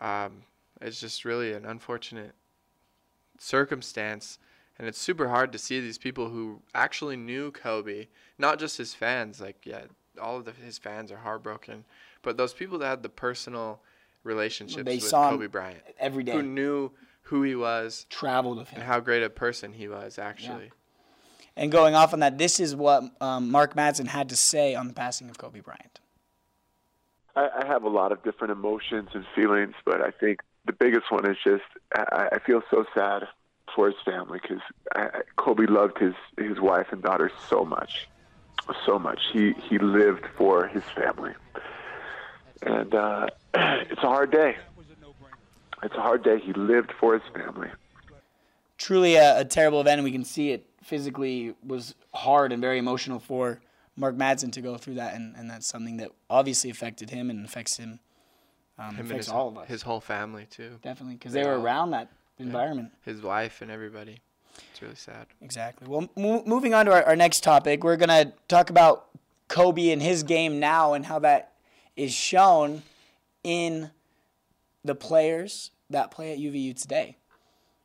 um, 0.00 0.42
it's 0.80 1.00
just 1.00 1.24
really 1.24 1.52
an 1.52 1.64
unfortunate 1.66 2.34
circumstance. 3.42 4.38
And 4.78 4.88
it's 4.88 4.98
super 4.98 5.28
hard 5.28 5.52
to 5.52 5.58
see 5.58 5.80
these 5.80 5.98
people 5.98 6.28
who 6.30 6.62
actually 6.74 7.16
knew 7.16 7.50
Kobe, 7.52 8.06
not 8.38 8.58
just 8.58 8.78
his 8.78 8.94
fans. 8.94 9.40
Like, 9.40 9.64
yeah, 9.64 9.82
all 10.20 10.38
of 10.38 10.44
the, 10.44 10.52
his 10.52 10.78
fans 10.78 11.12
are 11.12 11.18
heartbroken, 11.18 11.84
but 12.22 12.36
those 12.36 12.54
people 12.54 12.78
that 12.78 12.86
had 12.86 13.02
the 13.02 13.08
personal 13.08 13.80
relationships 14.24 14.84
They 14.84 14.96
with 14.96 15.04
saw 15.04 15.30
Kobe 15.30 15.46
Bryant, 15.46 15.82
every 15.98 16.24
day. 16.24 16.32
who 16.32 16.42
knew 16.42 16.90
who 17.22 17.42
he 17.42 17.54
was 17.54 18.06
Traveled 18.08 18.58
with 18.58 18.68
him. 18.70 18.80
and 18.80 18.88
how 18.88 19.00
great 19.00 19.22
a 19.22 19.30
person 19.30 19.72
he 19.72 19.88
was, 19.88 20.18
actually. 20.18 20.70
And 21.54 21.70
going 21.70 21.94
off 21.94 22.12
on 22.14 22.20
that, 22.20 22.38
this 22.38 22.58
is 22.58 22.74
what 22.74 23.04
um, 23.20 23.50
Mark 23.50 23.74
Madsen 23.74 24.06
had 24.06 24.30
to 24.30 24.36
say 24.36 24.74
on 24.74 24.88
the 24.88 24.94
passing 24.94 25.28
of 25.28 25.36
Kobe 25.38 25.60
Bryant. 25.60 26.00
I, 27.36 27.48
I 27.62 27.66
have 27.66 27.84
a 27.84 27.88
lot 27.88 28.10
of 28.10 28.22
different 28.24 28.52
emotions 28.52 29.10
and 29.14 29.24
feelings, 29.34 29.74
but 29.84 30.00
I 30.00 30.10
think 30.10 30.40
the 30.66 30.72
biggest 30.72 31.10
one 31.10 31.28
is 31.28 31.36
just 31.42 31.64
I, 31.94 32.28
I 32.32 32.38
feel 32.38 32.62
so 32.70 32.84
sad 32.94 33.28
for 33.74 33.86
his 33.86 33.96
family 34.04 34.40
because 34.40 34.60
Kobe 35.36 35.66
loved 35.66 35.98
his 35.98 36.14
his 36.38 36.60
wife 36.60 36.88
and 36.90 37.02
daughter 37.02 37.30
so 37.48 37.64
much, 37.64 38.08
so 38.84 38.98
much. 38.98 39.20
He 39.32 39.52
he 39.52 39.78
lived 39.78 40.24
for 40.36 40.66
his 40.68 40.84
family, 40.94 41.32
and 42.62 42.94
uh, 42.94 43.26
it's 43.54 44.02
a 44.02 44.08
hard 44.08 44.30
day. 44.30 44.56
It's 45.82 45.94
a 45.96 46.00
hard 46.00 46.22
day. 46.22 46.38
He 46.38 46.52
lived 46.52 46.92
for 47.00 47.18
his 47.18 47.22
family. 47.34 47.68
Truly 48.78 49.16
a, 49.16 49.40
a 49.40 49.44
terrible 49.44 49.80
event, 49.80 49.98
and 49.98 50.04
we 50.04 50.12
can 50.12 50.24
see 50.24 50.50
it 50.50 50.66
physically 50.82 51.54
was 51.66 51.94
hard 52.14 52.52
and 52.52 52.60
very 52.60 52.78
emotional 52.78 53.18
for 53.18 53.60
Mark 53.96 54.16
Madsen 54.16 54.52
to 54.52 54.60
go 54.60 54.76
through 54.76 54.94
that, 54.94 55.14
and, 55.14 55.36
and 55.36 55.50
that's 55.50 55.66
something 55.66 55.96
that 55.98 56.10
obviously 56.30 56.70
affected 56.70 57.10
him 57.10 57.30
and 57.30 57.44
affects 57.44 57.76
him. 57.76 58.00
Um, 58.82 58.94
Him 58.94 59.00
and 59.00 59.06
affects 59.10 59.26
his, 59.26 59.32
all 59.32 59.48
of 59.48 59.58
us, 59.58 59.68
his 59.68 59.82
whole 59.82 60.00
family 60.00 60.46
too, 60.50 60.78
definitely, 60.82 61.14
because 61.14 61.32
they 61.32 61.42
they 61.42 61.48
were 61.48 61.54
all- 61.54 61.62
around 61.62 61.90
that 61.92 62.08
environment. 62.38 62.90
his 63.04 63.20
wife 63.22 63.62
and 63.62 63.70
everybody. 63.70 64.20
It's 64.72 64.82
really 64.82 64.94
sad. 64.96 65.26
Exactly. 65.40 65.86
Well, 65.88 66.08
mo- 66.16 66.42
moving 66.44 66.74
on 66.74 66.86
to 66.86 66.92
our, 66.92 67.02
our 67.04 67.16
next 67.16 67.42
topic, 67.42 67.84
we're 67.84 67.96
going 67.96 68.08
to 68.10 68.32
talk 68.48 68.68
about 68.70 69.08
Kobe 69.48 69.90
and 69.90 70.02
his 70.02 70.22
game 70.22 70.58
now 70.60 70.92
and 70.94 71.06
how 71.06 71.18
that 71.20 71.52
is 71.96 72.12
shown 72.12 72.82
in 73.44 73.90
the 74.84 74.94
players 74.94 75.70
that 75.88 76.10
play 76.10 76.32
at 76.32 76.38
UVU 76.38 76.74
today. 76.80 77.16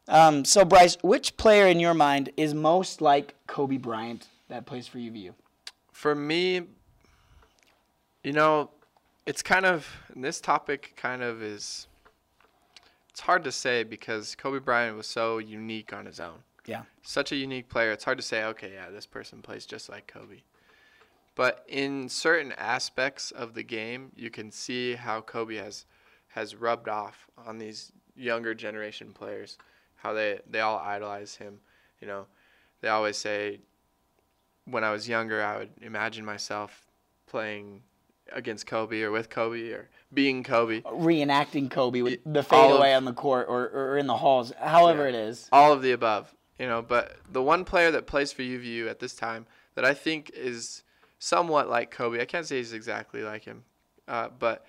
Um, 0.09 0.43
so, 0.45 0.65
Bryce, 0.65 0.97
which 1.01 1.37
player 1.37 1.67
in 1.67 1.79
your 1.79 1.93
mind 1.93 2.31
is 2.37 2.53
most 2.53 2.99
like 3.01 3.35
Kobe 3.47 3.77
Bryant 3.77 4.27
that 4.49 4.65
plays 4.65 4.87
for 4.87 4.97
UVU? 4.97 5.33
For 5.91 6.15
me, 6.15 6.61
you 8.23 8.33
know, 8.33 8.69
it's 9.27 9.43
kind 9.43 9.65
of 9.65 9.87
and 10.15 10.23
this 10.23 10.41
topic 10.41 10.93
kind 10.95 11.21
of 11.21 11.43
is 11.43 11.87
it's 13.09 13.19
hard 13.19 13.43
to 13.43 13.51
say 13.51 13.83
because 13.83 14.35
Kobe 14.35 14.59
Bryant 14.59 14.95
was 14.95 15.07
so 15.07 15.39
unique 15.39 15.91
on 15.91 16.05
his 16.05 16.19
own. 16.19 16.43
Yeah. 16.67 16.83
Such 17.01 17.31
a 17.31 17.35
unique 17.35 17.67
player. 17.67 17.91
It's 17.91 18.03
hard 18.03 18.19
to 18.19 18.23
say, 18.23 18.43
okay, 18.43 18.73
yeah, 18.73 18.91
this 18.91 19.07
person 19.07 19.41
plays 19.41 19.65
just 19.65 19.89
like 19.89 20.05
Kobe. 20.05 20.41
But 21.33 21.65
in 21.67 22.09
certain 22.09 22.51
aspects 22.53 23.31
of 23.31 23.53
the 23.53 23.63
game, 23.63 24.11
you 24.15 24.29
can 24.29 24.51
see 24.51 24.93
how 24.93 25.21
Kobe 25.21 25.55
has 25.55 25.85
has 26.29 26.55
rubbed 26.55 26.87
off 26.87 27.27
on 27.45 27.57
these 27.57 27.91
younger 28.15 28.53
generation 28.53 29.13
players. 29.13 29.57
How 29.95 30.13
they 30.13 30.39
they 30.49 30.61
all 30.61 30.77
idolize 30.77 31.35
him. 31.35 31.59
You 31.99 32.07
know, 32.07 32.27
they 32.81 32.89
always 32.89 33.17
say 33.17 33.59
when 34.65 34.83
I 34.83 34.91
was 34.91 35.09
younger, 35.09 35.43
I 35.43 35.57
would 35.57 35.71
imagine 35.81 36.23
myself 36.23 36.85
playing 37.25 37.81
against 38.33 38.65
Kobe 38.67 39.01
or 39.01 39.11
with 39.11 39.29
Kobe 39.29 39.71
or 39.71 39.89
being 40.13 40.43
Kobe. 40.43 40.81
Reenacting 40.81 41.69
Kobe 41.69 42.01
with 42.01 42.19
the 42.25 42.43
fadeaway 42.43 42.93
on 42.93 43.05
the 43.05 43.13
court 43.13 43.47
or, 43.49 43.69
or 43.69 43.97
in 43.97 44.07
the 44.07 44.17
halls, 44.17 44.53
however 44.59 45.03
Yeah. 45.03 45.09
it 45.09 45.15
is. 45.15 45.49
All 45.51 45.73
of 45.73 45.81
the 45.81 45.91
above, 45.91 46.33
you 46.59 46.67
know. 46.67 46.81
But 46.81 47.17
the 47.31 47.41
one 47.41 47.65
player 47.65 47.91
that 47.91 48.07
plays 48.07 48.31
for 48.31 48.41
UVU 48.41 48.89
at 48.89 48.99
this 48.99 49.15
time 49.15 49.45
that 49.75 49.85
I 49.85 49.93
think 49.93 50.31
is 50.33 50.83
somewhat 51.19 51.69
like 51.69 51.91
Kobe, 51.91 52.21
I 52.21 52.25
can't 52.25 52.45
say 52.45 52.57
he's 52.57 52.73
exactly 52.73 53.23
like 53.23 53.43
him, 53.43 53.63
uh, 54.07 54.29
but 54.37 54.65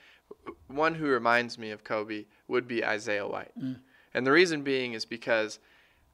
one 0.67 0.95
who 0.95 1.07
reminds 1.07 1.59
me 1.59 1.71
of 1.71 1.85
Kobe 1.85 2.25
would 2.49 2.67
be 2.67 2.85
Isaiah 2.85 3.27
White. 3.27 3.53
And 4.15 4.27
the 4.27 4.33
reason 4.33 4.63
being 4.63 4.93
is 4.95 5.05
because 5.05 5.59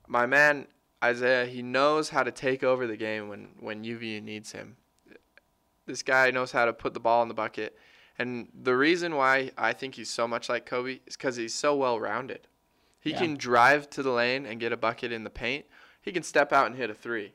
my 0.07 0.27
man 0.27 0.67
Isaiah, 1.03 1.45
he 1.47 1.61
knows 1.63 2.09
how 2.09 2.23
to 2.23 2.31
take 2.31 2.65
over 2.65 2.87
the 2.87 2.97
game 2.97 3.29
when 3.29 3.49
when 3.61 3.85
UVU 3.85 4.23
needs 4.23 4.53
him. 4.53 4.77
This 5.87 6.03
guy 6.03 6.31
knows 6.31 6.53
how 6.53 6.64
to 6.64 6.73
put 6.73 6.95
the 6.95 7.00
ball 7.00 7.23
in 7.23 7.29
the 7.29 7.35
bucket. 7.35 7.76
And 8.19 8.49
the 8.55 8.76
reason 8.76 9.17
why 9.17 9.50
I 9.59 9.73
think 9.73 9.97
he's 9.97 10.11
so 10.11 10.26
much 10.29 10.49
like 10.49 10.67
Kobe 10.67 11.00
is 11.07 11.17
because 11.17 11.37
he's 11.37 11.55
so 11.55 11.75
well 11.76 11.99
rounded. 12.00 12.47
He 13.00 13.11
Yeah. 13.11 13.19
can 13.19 13.37
drive 13.37 13.91
to 13.91 14.03
the 14.03 14.11
lane 14.12 14.47
and 14.47 14.61
get 14.61 14.73
a 14.73 14.76
bucket 14.76 15.12
in 15.12 15.25
the 15.25 15.31
paint. 15.31 15.67
He 16.00 16.12
can 16.12 16.23
step 16.23 16.53
out 16.53 16.67
and 16.67 16.76
hit 16.76 16.91
a 16.91 16.95
three. 16.95 17.33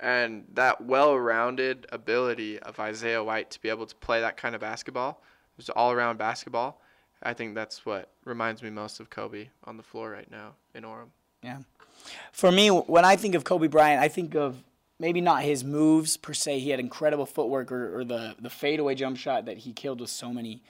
And 0.00 0.46
that 0.52 0.80
well 0.82 1.16
rounded 1.18 1.86
ability 1.92 2.58
of 2.60 2.78
Isaiah 2.80 3.22
White 3.22 3.50
to 3.52 3.60
be 3.60 3.68
able 3.68 3.86
to 3.86 3.94
play 3.96 4.20
that 4.20 4.36
kind 4.36 4.54
of 4.54 4.60
basketball, 4.60 5.22
just 5.56 5.70
all 5.70 5.92
around 5.92 6.16
basketball, 6.18 6.80
I 7.22 7.32
think 7.32 7.54
that's 7.54 7.86
what 7.86 8.10
reminds 8.24 8.62
me 8.62 8.70
most 8.70 9.00
of 9.00 9.08
Kobe 9.10 9.48
on 9.64 9.76
the 9.76 9.82
floor 9.82 10.10
right 10.10 10.30
now 10.30 10.54
in 10.74 10.84
Orem. 10.84 11.08
Yeah. 11.42 11.58
For 12.32 12.50
me, 12.52 12.68
when 12.68 13.04
I 13.04 13.16
think 13.16 13.34
of 13.34 13.44
Kobe 13.44 13.66
Bryant, 13.68 14.02
I 14.02 14.08
think 14.08 14.34
of 14.34 14.62
maybe 14.98 15.20
not 15.20 15.42
his 15.42 15.64
moves 15.64 16.16
per 16.16 16.32
se. 16.32 16.60
He 16.60 16.70
had 16.70 16.80
incredible 16.80 17.26
footwork 17.26 17.72
or, 17.72 18.00
or 18.00 18.04
the, 18.04 18.34
the 18.40 18.50
fadeaway 18.50 18.94
jump 18.94 19.16
shot 19.16 19.46
that 19.46 19.58
he 19.58 19.72
killed 19.72 20.00
with 20.00 20.10
so 20.10 20.32
many 20.32 20.62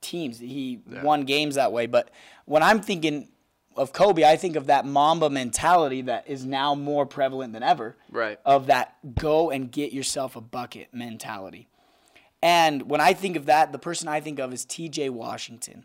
teams. 0.00 0.38
He 0.38 0.80
won 1.02 1.24
games 1.24 1.56
that 1.56 1.72
way. 1.72 1.86
But 1.86 2.10
when 2.44 2.62
I'm 2.62 2.80
thinking 2.80 3.28
of 3.76 3.92
Kobe, 3.92 4.24
I 4.24 4.36
think 4.36 4.56
of 4.56 4.66
that 4.66 4.84
Mamba 4.86 5.30
mentality 5.30 6.02
that 6.02 6.28
is 6.28 6.44
now 6.44 6.74
more 6.74 7.06
prevalent 7.06 7.52
than 7.52 7.62
ever. 7.62 7.96
Right. 8.10 8.38
Of 8.44 8.66
that 8.66 8.96
go 9.14 9.50
and 9.50 9.70
get 9.70 9.92
yourself 9.92 10.36
a 10.36 10.40
bucket 10.40 10.88
mentality. 10.92 11.68
And 12.42 12.88
when 12.88 13.00
I 13.00 13.12
think 13.12 13.36
of 13.36 13.46
that, 13.46 13.72
the 13.72 13.78
person 13.78 14.08
I 14.08 14.20
think 14.20 14.38
of 14.38 14.52
is 14.52 14.64
TJ 14.64 15.10
Washington. 15.10 15.84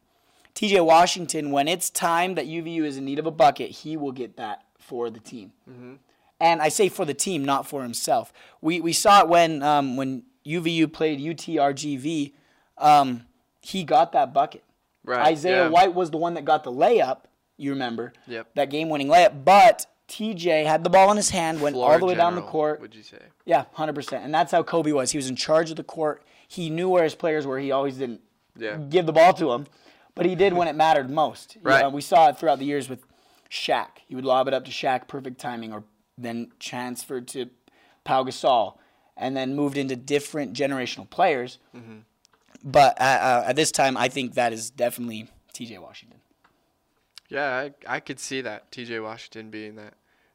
TJ 0.54 0.86
Washington, 0.86 1.52
when 1.52 1.68
it's 1.68 1.90
time 1.90 2.36
that 2.36 2.46
UVU 2.46 2.84
is 2.84 2.96
in 2.96 3.04
need 3.04 3.20
of 3.20 3.26
a 3.26 3.32
bucket, 3.32 3.72
he 3.72 3.98
will 3.98 4.14
get 4.14 4.38
that 4.38 4.64
for 4.80 5.10
the 5.10 5.20
team. 5.20 5.52
Mm-hmm. 5.70 5.94
And 6.40 6.62
I 6.62 6.70
say 6.70 6.90
for 6.90 7.06
the 7.06 7.14
team, 7.14 7.46
not 7.46 7.66
for 7.68 7.82
himself. 7.82 8.34
We, 8.62 8.82
we 8.82 8.92
saw 8.94 9.22
it 9.22 9.30
when 9.30 9.64
um, 9.64 9.96
when 9.96 10.24
UVU 10.46 10.92
played 10.92 11.20
UTRGV. 11.20 12.34
Um, 12.78 13.26
he 13.62 13.84
got 13.84 14.12
that 14.12 14.34
bucket. 14.34 14.64
Right, 15.04 15.28
Isaiah 15.28 15.64
yeah. 15.66 15.70
White 15.70 15.94
was 15.94 16.12
the 16.12 16.18
one 16.18 16.34
that 16.34 16.46
got 16.46 16.64
the 16.64 16.72
layup. 16.72 17.22
You 17.58 17.72
remember? 17.72 18.12
Yep. 18.28 18.50
That 18.56 18.70
game-winning 18.70 19.08
layup. 19.08 19.46
But 19.46 19.86
TJ 20.10 20.66
had 20.66 20.84
the 20.84 20.90
ball 20.90 21.10
in 21.12 21.18
his 21.18 21.30
hand, 21.30 21.62
went 21.62 21.76
Floor 21.76 21.94
all 21.94 22.00
the 22.00 22.06
way 22.06 22.16
down 22.16 22.34
the 22.36 22.42
general, 22.42 22.52
court. 22.52 22.82
Would 22.82 22.94
you 22.96 23.04
say? 23.04 23.20
Yeah, 23.46 23.66
hundred 23.74 23.94
percent. 23.96 24.26
And 24.26 24.34
that's 24.34 24.52
how 24.52 24.62
Kobe 24.64 24.92
was. 24.92 25.12
He 25.12 25.18
was 25.18 25.30
in 25.30 25.36
charge 25.36 25.70
of 25.72 25.78
the 25.78 25.84
court. 25.84 26.24
He 26.48 26.70
knew 26.70 26.90
where 26.90 27.04
his 27.04 27.16
players 27.16 27.46
were. 27.48 27.60
He 27.60 27.72
always 27.72 27.96
didn't 27.98 28.22
Yeah. 28.58 28.78
give 28.78 29.06
the 29.06 29.14
ball 29.14 29.34
to 29.36 29.46
them, 29.48 29.68
but 30.16 30.26
he 30.26 30.36
did 30.36 30.54
when 30.54 30.68
it 30.68 30.76
mattered 30.76 31.10
most. 31.10 31.56
You 31.56 31.62
Right. 31.64 31.82
know, 31.82 31.90
we 31.90 32.02
saw 32.02 32.28
it 32.30 32.38
throughout 32.38 32.60
the 32.60 32.66
years 32.66 32.90
with 32.90 33.06
Shaq. 33.50 33.88
He 34.06 34.16
would 34.16 34.26
lob 34.26 34.48
it 34.48 34.54
up 34.54 34.66
to 34.66 34.72
Shaq, 34.72 35.08
perfect 35.08 35.40
timing, 35.40 35.72
or 35.72 35.84
then 36.18 36.52
transferred 36.60 37.28
to 37.30 37.50
Pau 38.04 38.24
Gasol, 38.24 38.78
and 39.18 39.36
then 39.36 39.56
moved 39.56 39.78
into 39.78 39.96
different 39.96 40.54
generational 40.54 41.10
players. 41.10 41.58
Mm-hmm. 41.76 42.00
But 42.64 43.00
at, 43.00 43.22
uh, 43.22 43.44
at 43.48 43.56
this 43.56 43.72
time, 43.72 43.96
I 43.98 44.08
think 44.10 44.34
that 44.34 44.54
is 44.54 44.70
definitely 44.70 45.30
T.J. 45.54 45.78
Washington. 45.78 46.20
Yeah, 47.30 47.70
I, 47.88 47.96
I 47.96 48.00
could 48.00 48.20
see 48.20 48.42
that 48.42 48.72
T.J. 48.72 49.00
Washington 49.00 49.50
being 49.50 49.76
that 49.76 49.94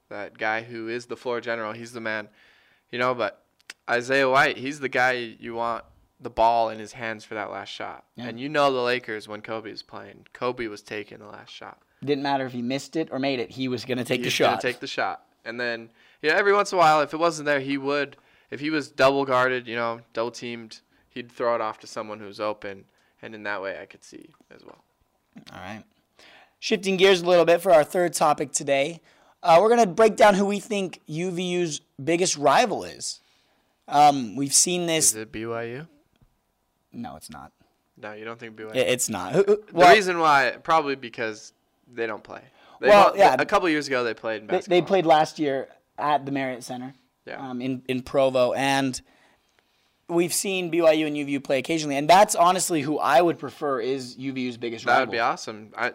that 0.08 0.36
guy 0.38 0.62
who 0.62 0.88
is 0.88 1.06
the 1.06 1.16
floor 1.16 1.40
general. 1.40 1.72
He's 1.72 1.92
the 1.92 2.00
man, 2.00 2.28
you 2.90 2.98
know. 2.98 3.14
But 3.14 3.42
Isaiah 3.88 4.28
White, 4.28 4.58
he's 4.58 4.80
the 4.80 4.88
guy 4.88 5.12
you 5.38 5.54
want 5.54 5.84
the 6.20 6.30
ball 6.30 6.68
in 6.68 6.78
his 6.78 6.92
hands 6.92 7.24
for 7.24 7.34
that 7.34 7.50
last 7.50 7.68
shot. 7.68 8.04
Yeah. 8.16 8.26
And 8.26 8.38
you 8.38 8.48
know 8.48 8.72
the 8.72 8.82
Lakers 8.82 9.28
when 9.28 9.40
Kobe 9.40 9.70
was 9.70 9.82
playing, 9.82 10.26
Kobe 10.32 10.66
was 10.66 10.82
taking 10.82 11.18
the 11.18 11.26
last 11.26 11.50
shot. 11.50 11.78
Didn't 12.04 12.22
matter 12.22 12.44
if 12.44 12.52
he 12.52 12.62
missed 12.62 12.96
it 12.96 13.08
or 13.12 13.18
made 13.18 13.40
it. 13.40 13.50
He 13.50 13.68
was 13.68 13.84
going 13.84 13.98
to 13.98 14.04
take 14.04 14.20
the 14.20 14.24
He's 14.24 14.32
shot. 14.32 14.50
gonna 14.50 14.62
take 14.62 14.80
the 14.80 14.86
shot, 14.86 15.26
and 15.44 15.58
then 15.60 15.90
yeah, 16.22 16.36
every 16.36 16.52
once 16.52 16.72
in 16.72 16.76
a 16.76 16.80
while, 16.80 17.00
if 17.00 17.14
it 17.14 17.18
wasn't 17.18 17.46
there, 17.46 17.60
he 17.60 17.78
would. 17.78 18.16
If 18.50 18.60
he 18.60 18.70
was 18.70 18.90
double 18.90 19.24
guarded, 19.24 19.66
you 19.66 19.76
know, 19.76 20.00
double 20.12 20.30
teamed, 20.30 20.80
he'd 21.08 21.30
throw 21.30 21.54
it 21.54 21.60
off 21.60 21.78
to 21.80 21.86
someone 21.86 22.18
who's 22.18 22.40
open, 22.40 22.84
and 23.22 23.34
in 23.34 23.42
that 23.44 23.62
way, 23.62 23.78
I 23.80 23.86
could 23.86 24.02
see 24.04 24.30
as 24.54 24.64
well. 24.64 24.82
All 25.52 25.60
right. 25.60 25.84
Shifting 26.58 26.96
gears 26.96 27.22
a 27.22 27.26
little 27.26 27.44
bit 27.44 27.60
for 27.62 27.72
our 27.72 27.84
third 27.84 28.12
topic 28.12 28.52
today, 28.52 29.00
uh, 29.42 29.58
we're 29.60 29.68
going 29.68 29.80
to 29.80 29.86
break 29.86 30.16
down 30.16 30.34
who 30.34 30.44
we 30.44 30.60
think 30.60 31.00
UVU's 31.08 31.80
biggest 32.02 32.36
rival 32.36 32.84
is. 32.84 33.20
Um, 33.88 34.36
we've 34.36 34.52
seen 34.52 34.86
this. 34.86 35.10
Is 35.10 35.16
it 35.16 35.32
BYU? 35.32 35.86
No, 36.92 37.16
it's 37.16 37.30
not. 37.30 37.52
No, 37.96 38.12
you 38.12 38.24
don't 38.24 38.38
think 38.38 38.56
BYU? 38.56 38.74
It's 38.74 39.08
not. 39.08 39.32
Who- 39.32 39.44
the 39.72 39.88
reason 39.88 40.18
why, 40.18 40.56
probably 40.62 40.96
because 40.96 41.52
they 41.92 42.06
don't 42.06 42.22
play. 42.22 42.42
They 42.80 42.88
Well, 42.88 43.12
yeah. 43.16 43.36
A 43.38 43.46
couple 43.46 43.68
years 43.68 43.86
ago, 43.86 44.02
they 44.04 44.14
played 44.14 44.42
in 44.42 44.46
they, 44.48 44.60
they 44.60 44.82
played 44.82 45.06
last 45.06 45.38
year 45.38 45.68
at 45.98 46.24
the 46.26 46.32
Marriott 46.32 46.64
Center 46.64 46.94
Yeah. 47.26 47.50
um, 47.50 47.60
in, 47.60 47.82
in 47.88 48.02
Provo, 48.02 48.52
and 48.52 49.00
we've 50.08 50.32
seen 50.32 50.70
BYU 50.72 51.06
and 51.06 51.16
UVU 51.16 51.42
play 51.44 51.58
occasionally, 51.58 51.96
and 51.96 52.08
that's 52.08 52.34
honestly 52.34 52.80
who 52.82 52.98
I 52.98 53.20
would 53.22 53.38
prefer 53.38 53.80
is 53.80 54.16
UVU's 54.16 54.56
biggest 54.56 54.84
rival. 54.84 54.94
That 54.94 55.00
rival. 55.00 55.06
would 55.06 55.12
be 55.12 55.20
awesome. 55.20 55.72
I, 55.76 55.92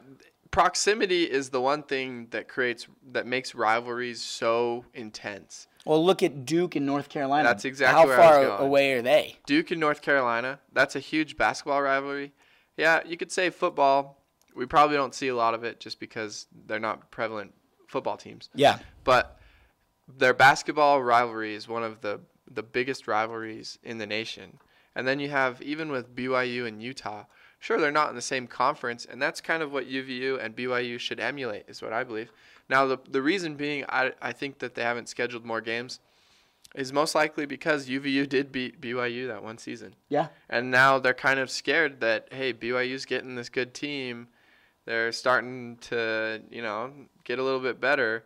proximity 0.51 1.23
is 1.23 1.49
the 1.49 1.59
one 1.59 1.83
thing 1.83 2.27
that 2.31 2.47
creates 2.47 2.87
that 3.11 3.27
makes 3.27 3.53
rivalries 3.53 4.21
so 4.21 4.85
intense. 4.93 5.67
Well, 5.85 6.03
look 6.03 6.23
at 6.23 6.45
Duke 6.45 6.75
and 6.75 6.85
North 6.85 7.09
Carolina. 7.09 7.47
That's 7.47 7.65
exactly 7.65 8.01
How 8.01 8.07
where 8.07 8.19
I 8.19 8.39
was 8.39 8.47
far 8.47 8.61
away 8.61 8.93
are 8.93 9.01
they? 9.01 9.35
Duke 9.45 9.71
and 9.71 9.79
North 9.79 10.01
Carolina, 10.01 10.59
that's 10.71 10.95
a 10.95 10.99
huge 10.99 11.37
basketball 11.37 11.81
rivalry. 11.81 12.31
Yeah, 12.77 13.01
you 13.05 13.17
could 13.17 13.31
say 13.31 13.49
football. 13.49 14.21
We 14.55 14.65
probably 14.65 14.95
don't 14.95 15.13
see 15.13 15.27
a 15.27 15.35
lot 15.35 15.53
of 15.53 15.63
it 15.63 15.79
just 15.79 15.99
because 15.99 16.47
they're 16.65 16.79
not 16.79 17.11
prevalent 17.11 17.53
football 17.87 18.17
teams. 18.17 18.49
Yeah. 18.55 18.79
But 19.03 19.39
their 20.17 20.33
basketball 20.33 21.03
rivalry 21.03 21.55
is 21.55 21.67
one 21.67 21.83
of 21.83 22.01
the 22.01 22.21
the 22.49 22.63
biggest 22.63 23.07
rivalries 23.07 23.79
in 23.83 23.97
the 23.97 24.05
nation. 24.05 24.59
And 24.95 25.07
then 25.07 25.19
you 25.19 25.29
have 25.29 25.61
even 25.61 25.91
with 25.91 26.15
BYU 26.15 26.67
and 26.67 26.81
Utah. 26.81 27.25
Sure, 27.59 27.79
they're 27.79 27.91
not 27.91 28.09
in 28.09 28.15
the 28.15 28.21
same 28.21 28.45
conference, 28.45 29.05
and 29.05 29.19
that's 29.19 29.41
kind 29.41 29.63
of 29.63 29.71
what 29.71 29.89
UVU 29.89 30.39
and 30.43 30.55
BYU 30.55 30.99
should 30.99 31.19
emulate, 31.19 31.65
is 31.67 31.81
what 31.81 31.93
I 31.93 32.03
believe. 32.03 32.31
Now, 32.69 32.85
the 32.85 32.99
the 33.09 33.21
reason 33.21 33.55
being, 33.55 33.85
I 33.89 34.13
I 34.21 34.33
think 34.33 34.59
that 34.59 34.75
they 34.75 34.83
haven't 34.83 35.09
scheduled 35.09 35.45
more 35.45 35.61
games, 35.61 35.99
is 36.75 36.93
most 36.93 37.15
likely 37.15 37.45
because 37.45 37.87
UVU 37.87 38.27
did 38.27 38.51
beat 38.51 38.79
BYU 38.79 39.27
that 39.27 39.43
one 39.43 39.57
season. 39.57 39.95
Yeah. 40.09 40.27
And 40.49 40.69
now 40.69 40.99
they're 40.99 41.13
kind 41.13 41.39
of 41.39 41.49
scared 41.49 42.01
that 42.01 42.27
hey, 42.31 42.53
BYU's 42.53 43.05
getting 43.05 43.35
this 43.35 43.49
good 43.49 43.73
team. 43.73 44.27
They're 44.85 45.11
starting 45.11 45.77
to, 45.81 46.41
you 46.49 46.61
know, 46.61 46.91
get 47.23 47.39
a 47.39 47.43
little 47.43 47.59
bit 47.59 47.81
better. 47.81 48.25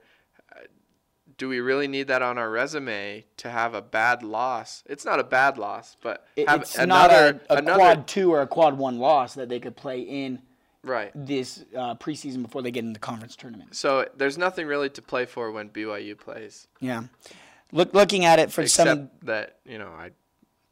Do 1.37 1.47
we 1.47 1.61
really 1.61 1.87
need 1.87 2.07
that 2.07 2.21
on 2.21 2.37
our 2.37 2.49
resume 2.49 3.23
to 3.37 3.49
have 3.49 3.73
a 3.73 3.81
bad 3.81 4.23
loss? 4.23 4.83
It's 4.87 5.05
not 5.05 5.21
a 5.21 5.23
bad 5.23 5.57
loss, 5.57 5.95
but 6.01 6.27
have 6.45 6.61
it's 6.61 6.77
another 6.77 7.33
not 7.33 7.41
a, 7.49 7.53
a 7.53 7.57
another 7.59 7.77
quad 7.79 8.07
two 8.07 8.33
or 8.33 8.41
a 8.41 8.47
quad 8.47 8.77
one 8.77 8.99
loss 8.99 9.35
that 9.35 9.47
they 9.47 9.61
could 9.61 9.77
play 9.77 10.01
in 10.01 10.41
right. 10.83 11.11
this 11.15 11.63
uh, 11.75 11.95
preseason 11.95 12.41
before 12.41 12.61
they 12.61 12.71
get 12.71 12.83
in 12.83 12.91
the 12.91 12.99
conference 12.99 13.37
tournament. 13.37 13.73
So 13.73 14.07
there's 14.17 14.37
nothing 14.37 14.67
really 14.67 14.89
to 14.89 15.01
play 15.01 15.25
for 15.25 15.51
when 15.51 15.69
BYU 15.69 16.17
plays, 16.17 16.67
Yeah. 16.81 17.03
Look, 17.71 17.93
looking 17.93 18.25
at 18.25 18.39
it 18.39 18.51
for 18.51 18.61
except 18.61 18.89
some, 18.89 19.09
that 19.23 19.57
you 19.65 19.77
know 19.77 19.89
I. 19.89 20.11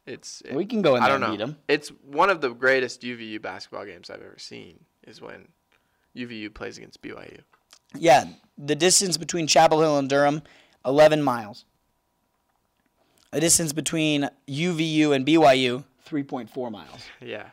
It's 0.04 0.42
we 0.50 0.64
can 0.64 0.80
go 0.80 0.96
in 0.96 1.02
I 1.02 1.08
there 1.08 1.18
don't 1.18 1.30
and 1.30 1.38
beat 1.38 1.44
them. 1.44 1.56
It's 1.68 1.90
one 2.02 2.30
of 2.30 2.40
the 2.40 2.48
greatest 2.50 3.02
UVU 3.02 3.40
basketball 3.42 3.84
games 3.84 4.10
I've 4.10 4.22
ever 4.22 4.38
seen. 4.38 4.80
Is 5.06 5.20
when 5.20 5.48
UVU 6.16 6.52
plays 6.52 6.78
against 6.78 7.00
BYU. 7.02 7.40
Yeah, 7.94 8.24
the 8.56 8.74
distance 8.74 9.16
between 9.16 9.46
Chapel 9.46 9.80
Hill 9.80 9.98
and 9.98 10.08
Durham, 10.08 10.42
11 10.84 11.22
miles. 11.22 11.64
The 13.32 13.40
distance 13.40 13.72
between 13.72 14.28
UVU 14.48 15.14
and 15.14 15.26
BYU, 15.26 15.84
3.4 16.08 16.70
miles. 16.72 17.04
Yeah. 17.20 17.46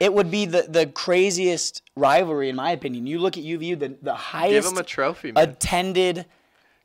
It 0.00 0.12
would 0.12 0.32
be 0.32 0.46
the, 0.46 0.62
the 0.68 0.86
craziest 0.86 1.82
rivalry, 1.94 2.48
in 2.48 2.56
my 2.56 2.72
opinion. 2.72 3.06
You 3.06 3.20
look 3.20 3.38
at 3.38 3.44
UVU, 3.44 3.78
the, 3.78 3.96
the 4.02 4.14
highest 4.14 4.52
Give 4.52 4.64
them 4.64 4.78
a 4.78 4.82
trophy, 4.82 5.30
man. 5.30 5.48
attended. 5.48 6.26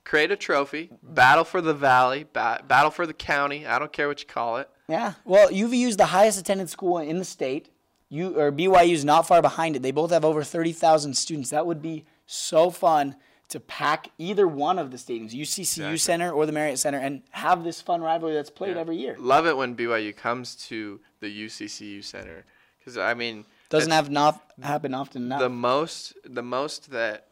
Create 0.03 0.32
a 0.32 0.36
trophy. 0.36 0.91
Battle 1.01 1.43
for 1.43 1.60
the 1.60 1.73
valley. 1.73 2.27
Ba- 2.32 2.63
battle 2.67 2.91
for 2.91 3.08
the 3.08 3.13
county. 3.13 3.65
I 3.65 3.80
don't 3.80 3.91
care 3.91 4.08
what 4.08 4.21
you 4.21 4.27
call 4.27 4.58
it. 4.58 4.69
Yeah, 4.88 5.13
well, 5.25 5.49
UVU 5.49 5.88
is 5.88 5.97
the 5.97 6.06
highest 6.06 6.39
attended 6.39 6.69
school 6.69 6.99
in 6.99 7.17
the 7.17 7.25
state. 7.25 7.69
You 8.10 8.39
or 8.39 8.52
BYU 8.52 8.93
is 8.93 9.04
not 9.06 9.28
far 9.28 9.41
behind 9.41 9.76
it. 9.76 9.82
They 9.82 9.91
both 9.91 10.12
have 10.12 10.24
over 10.24 10.43
30,000 10.43 11.13
students. 11.15 11.50
That 11.50 11.65
would 11.65 11.82
be 11.82 12.06
so 12.26 12.70
fun 12.70 13.15
to 13.50 13.60
pack 13.60 14.10
either 14.17 14.48
one 14.48 14.78
of 14.80 14.91
the 14.91 14.98
stadiums, 14.98 15.32
UCCU 15.34 15.60
Exactly. 15.62 15.98
Center 15.98 16.32
or 16.32 16.46
the 16.46 16.52
Marriott 16.52 16.80
Center, 16.80 16.98
and 17.00 17.22
have 17.32 17.63
this 17.63 17.82
fun 17.82 18.02
rivalry 18.02 18.34
that's 18.34 18.50
played 18.50 18.76
Yeah. 18.76 18.82
every 18.82 18.98
year. 18.98 19.15
Love 19.20 19.46
it 19.46 19.56
when 19.56 19.76
BYU 19.76 20.12
comes 20.15 20.56
to 20.67 21.00
the 21.22 21.28
UCCU 21.46 22.02
Center 22.04 22.46
because 22.80 22.98
I 22.98 23.13
mean 23.13 23.46
Doesn't 23.70 23.91
have 23.91 24.10
not 24.10 24.41
happen 24.62 24.93
often 24.93 25.24
enough. 25.24 25.39
the 25.39 25.50
most 25.50 26.13
the 26.26 26.43
most 26.43 26.91
that 26.91 27.28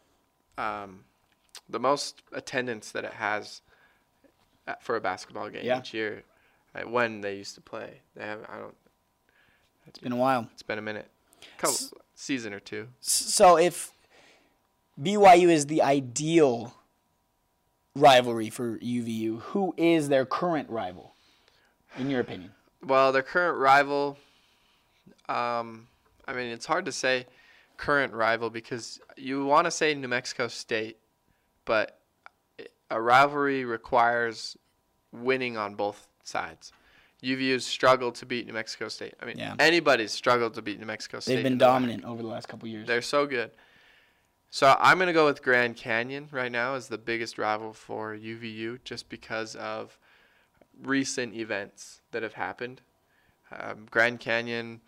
um, 0.58 1.04
the 1.68 1.78
most 1.80 2.22
attendance 2.32 2.92
that 2.92 3.04
it 3.04 3.12
has 3.14 3.60
for 4.80 4.96
a 4.96 5.00
basketball 5.00 5.48
game 5.50 5.64
Yeah. 5.64 5.78
each 5.80 5.92
year 5.94 6.22
when 6.86 7.20
they 7.20 7.36
used 7.36 7.54
to 7.56 7.60
play. 7.60 8.00
They 8.14 8.24
have 8.24 8.40
I 8.48 8.58
don't. 8.58 8.74
It's 9.86 9.98
been 9.98 10.12
a 10.12 10.16
while. 10.16 10.48
It's 10.52 10.62
been 10.62 10.78
a 10.78 10.82
minute, 10.82 11.08
couple 11.58 11.76
season 12.14 12.52
or 12.52 12.60
two. 12.60 12.88
So 13.00 13.56
if 13.56 13.92
BYU 15.00 15.48
is 15.48 15.66
the 15.66 15.82
ideal 15.82 16.74
rivalry 17.94 18.50
for 18.50 18.78
UVU, 18.78 19.40
who 19.40 19.74
is 19.76 20.08
their 20.08 20.26
current 20.26 20.68
rival, 20.70 21.14
in 21.98 22.10
your 22.10 22.20
opinion? 22.20 22.52
Well, 22.84 23.12
their 23.12 23.22
current 23.22 23.58
rival, 23.58 24.18
um, 25.28 25.88
I 26.26 26.32
mean, 26.32 26.46
it's 26.46 26.66
hard 26.66 26.84
to 26.86 26.92
say 26.92 27.26
current 27.76 28.12
rival 28.12 28.50
because 28.50 29.00
you 29.16 29.44
want 29.44 29.66
to 29.66 29.70
say 29.70 29.94
New 29.94 30.08
Mexico 30.08 30.48
State, 30.48 30.98
but 31.64 32.00
a 32.90 33.00
rivalry 33.00 33.64
requires 33.64 34.56
winning 35.12 35.56
on 35.56 35.74
both 35.74 36.08
sides. 36.22 36.72
UVU's 37.22 37.64
struggled 37.66 38.14
to 38.16 38.26
beat 38.26 38.46
New 38.46 38.52
Mexico 38.52 38.88
State. 38.88 39.14
I 39.20 39.24
mean, 39.24 39.38
Yeah. 39.38 39.54
anybody's 39.58 40.12
struggled 40.12 40.54
to 40.54 40.62
beat 40.62 40.78
New 40.78 40.86
Mexico 40.86 41.20
State. 41.20 41.36
They've 41.36 41.44
been 41.44 41.52
in 41.54 41.58
the 41.58 41.64
dominant 41.64 42.04
over 42.04 42.22
the 42.22 42.28
last 42.28 42.48
couple 42.48 42.68
years. 42.68 42.86
They're 42.86 43.02
so 43.02 43.26
good. 43.26 43.50
So 44.50 44.76
I'm 44.78 44.98
going 44.98 45.08
to 45.08 45.12
go 45.12 45.26
with 45.26 45.42
Grand 45.42 45.76
Canyon 45.76 46.28
right 46.30 46.52
now 46.52 46.74
as 46.74 46.88
the 46.88 46.98
biggest 46.98 47.36
rival 47.38 47.72
for 47.72 48.14
UVU 48.16 48.78
just 48.84 49.08
because 49.08 49.56
of 49.56 49.98
recent 50.82 51.34
events 51.34 52.00
that 52.12 52.22
have 52.22 52.34
happened. 52.34 52.80
Um, 53.50 53.86
Grand 53.90 54.20
Canyon, 54.20 54.80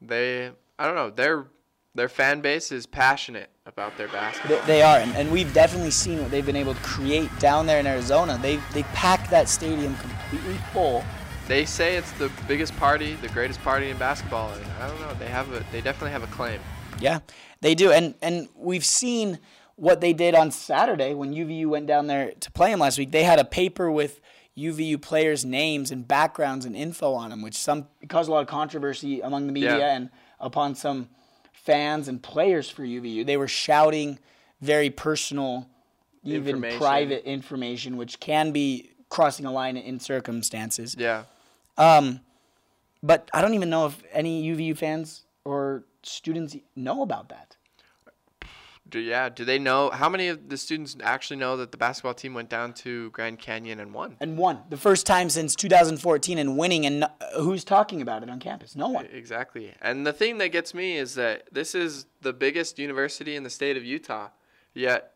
they, 0.00 0.50
I 0.78 0.86
don't 0.86 0.94
know, 0.94 1.10
their 1.10 1.46
their 1.94 2.08
fan 2.08 2.40
base 2.40 2.70
is 2.70 2.86
passionate 2.86 3.50
about 3.66 3.96
their 3.96 4.06
basketball. 4.08 4.60
They, 4.60 4.66
they 4.66 4.82
are, 4.82 4.98
and, 4.98 5.10
and 5.16 5.32
we've 5.32 5.52
definitely 5.52 5.90
seen 5.90 6.20
what 6.22 6.30
they've 6.30 6.46
been 6.46 6.54
able 6.54 6.74
to 6.74 6.80
create 6.82 7.28
down 7.40 7.66
there 7.66 7.80
in 7.80 7.86
Arizona. 7.86 8.38
They 8.40 8.56
they 8.72 8.82
packed 8.94 9.30
that 9.30 9.48
stadium 9.48 9.96
completely 9.96 10.58
full. 10.72 11.04
They 11.48 11.64
say 11.64 11.96
it's 11.96 12.12
the 12.12 12.30
biggest 12.46 12.76
party, 12.76 13.14
the 13.14 13.28
greatest 13.28 13.60
party 13.62 13.88
in 13.88 13.96
basketball. 13.96 14.52
And 14.52 14.64
I 14.80 14.86
don't 14.88 15.00
know, 15.00 15.14
they 15.18 15.28
have 15.28 15.50
a, 15.52 15.64
they 15.72 15.80
definitely 15.80 16.10
have 16.10 16.22
a 16.22 16.26
claim. 16.26 16.60
Yeah, 17.00 17.20
they 17.62 17.74
do, 17.74 17.90
and 17.90 18.14
and 18.20 18.48
we've 18.54 18.84
seen 18.84 19.38
what 19.76 20.00
they 20.00 20.12
did 20.12 20.34
on 20.34 20.50
Saturday 20.50 21.14
when 21.14 21.32
UVU 21.32 21.66
went 21.66 21.86
down 21.86 22.06
there 22.06 22.32
to 22.32 22.50
play 22.50 22.70
them 22.70 22.80
last 22.80 22.98
week. 22.98 23.12
They 23.12 23.22
had 23.24 23.38
a 23.38 23.44
paper 23.44 23.90
with 23.90 24.20
UVU 24.58 25.00
players' 25.00 25.44
names 25.44 25.90
and 25.92 26.06
backgrounds 26.06 26.66
and 26.66 26.74
info 26.76 27.14
on 27.14 27.30
them, 27.30 27.40
which 27.42 27.54
some 27.56 27.86
caused 28.08 28.28
a 28.28 28.32
lot 28.32 28.40
of 28.40 28.48
controversy 28.48 29.20
among 29.20 29.46
the 29.46 29.52
media 29.52 29.78
Yeah. 29.78 29.94
and 29.96 30.10
upon 30.40 30.74
some 30.74 31.08
fans 31.52 32.08
and 32.08 32.20
players 32.22 32.68
for 32.68 32.82
UVU. 32.82 33.24
They 33.24 33.36
were 33.36 33.46
shouting 33.48 34.18
very 34.60 34.90
personal, 34.90 35.68
even 36.24 36.48
Information. 36.56 36.78
private 36.78 37.24
information, 37.24 37.96
which 37.96 38.18
can 38.18 38.50
be 38.50 38.90
crossing 39.08 39.46
a 39.46 39.52
line 39.52 39.76
in 39.76 40.00
circumstances. 40.00 40.96
Yeah. 40.98 41.24
Um, 41.78 42.20
but 43.02 43.30
I 43.32 43.40
don't 43.40 43.54
even 43.54 43.70
know 43.70 43.86
if 43.86 44.02
any 44.12 44.42
UVU 44.50 44.76
fans 44.76 45.24
or 45.44 45.84
students 46.02 46.56
know 46.76 47.02
about 47.02 47.28
that. 47.30 47.56
Do 48.88 49.00
yeah? 49.00 49.28
Do 49.28 49.44
they 49.44 49.58
know 49.58 49.90
how 49.90 50.08
many 50.08 50.28
of 50.28 50.48
the 50.48 50.56
students 50.56 50.96
actually 51.02 51.36
know 51.36 51.58
that 51.58 51.72
the 51.72 51.76
basketball 51.76 52.14
team 52.14 52.32
went 52.32 52.48
down 52.48 52.72
to 52.74 53.10
Grand 53.10 53.38
Canyon 53.38 53.80
and 53.80 53.92
won? 53.92 54.16
And 54.18 54.38
won 54.38 54.62
the 54.70 54.78
first 54.78 55.04
time 55.04 55.28
since 55.28 55.54
2014 55.54 56.38
and 56.38 56.56
winning. 56.56 56.86
And 56.86 57.00
no- 57.00 57.10
who's 57.36 57.64
talking 57.64 58.00
about 58.00 58.22
it 58.22 58.30
on 58.30 58.40
campus? 58.40 58.74
No 58.74 58.88
one. 58.88 59.04
Exactly. 59.12 59.74
And 59.82 60.06
the 60.06 60.12
thing 60.14 60.38
that 60.38 60.48
gets 60.48 60.72
me 60.72 60.96
is 60.96 61.14
that 61.16 61.52
this 61.52 61.74
is 61.74 62.06
the 62.22 62.32
biggest 62.32 62.78
university 62.78 63.36
in 63.36 63.42
the 63.42 63.50
state 63.50 63.76
of 63.76 63.84
Utah, 63.84 64.28
yet 64.72 65.12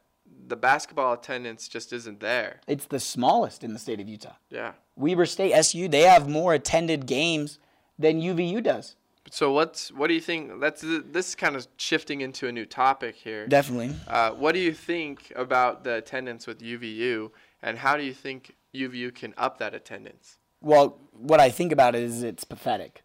the 0.47 0.57
basketball 0.57 1.13
attendance 1.13 1.69
just 1.69 1.93
isn't 1.93 2.21
there. 2.21 2.61
It's 2.67 2.87
the 2.87 3.01
smallest 3.01 3.65
in 3.65 3.73
the 3.73 3.79
state 3.79 4.01
of 4.01 4.09
Utah. 4.09 4.35
Yeah. 4.51 4.73
Weber 4.97 5.27
State, 5.27 5.53
SU, 5.53 5.89
they 5.89 6.03
have 6.03 6.29
more 6.29 6.55
attended 6.55 7.07
games 7.07 7.59
than 7.99 8.21
UVU 8.21 8.63
does. 8.63 8.97
So 9.31 9.53
what's 9.53 9.93
what 9.93 10.09
do 10.09 10.15
you 10.15 10.21
think? 10.21 10.61
That's 10.61 10.83
this 10.83 11.29
is 11.29 11.35
kind 11.35 11.55
of 11.57 11.67
shifting 11.77 12.21
into 12.21 12.49
a 12.49 12.53
new 12.53 12.67
topic 12.67 13.15
here. 13.15 13.47
Definitely. 13.47 13.95
Uh, 14.09 14.33
what 14.33 14.53
do 14.53 14.59
you 14.59 14.73
think 14.75 15.33
about 15.37 15.85
the 15.85 15.95
attendance 15.95 16.47
with 16.47 16.61
UVU, 16.61 17.31
and 17.63 17.79
how 17.79 17.97
do 17.97 18.03
you 18.03 18.13
think 18.13 18.55
UVU 18.75 19.15
can 19.15 19.33
up 19.39 19.59
that 19.59 19.75
attendance? 19.75 20.39
Well, 20.61 20.99
what 21.13 21.41
I 21.41 21.51
think 21.51 21.73
about 21.73 21.95
it 21.95 22.03
is 22.03 22.23
it's 22.23 22.45
pathetic. 22.45 23.03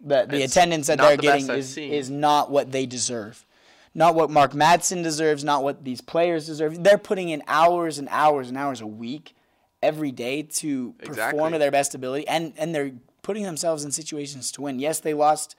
The 0.00 0.26
the 0.26 0.42
It's 0.42 0.54
attendance 0.54 0.86
that 0.88 0.98
they're 0.98 1.16
the 1.16 1.22
getting 1.22 1.50
is, 1.50 1.76
is 1.76 2.10
not 2.10 2.50
what 2.50 2.70
they 2.70 2.86
deserve. 2.86 3.44
Not 3.94 4.14
what 4.14 4.30
Mark 4.30 4.52
Madsen 4.52 5.02
deserves, 5.02 5.42
not 5.44 5.62
what 5.62 5.84
these 5.84 6.00
players 6.00 6.46
deserve. 6.46 6.82
They're 6.84 6.98
putting 6.98 7.28
in 7.30 7.42
hours 7.48 7.98
and 7.98 8.08
hours 8.10 8.48
and 8.48 8.56
hours 8.58 8.80
a 8.80 8.86
week 8.86 9.34
every 9.82 10.12
day 10.12 10.42
to 10.42 10.94
Exactly. 11.00 11.36
perform 11.38 11.52
to 11.52 11.58
their 11.58 11.70
best 11.70 11.94
ability 11.94 12.26
and 12.28 12.52
and 12.58 12.74
they're 12.74 12.92
putting 13.22 13.42
themselves 13.44 13.84
in 13.84 13.90
situations 13.92 14.50
to 14.52 14.62
win. 14.62 14.78
Yes, 14.78 15.00
they 15.00 15.14
lost 15.14 15.54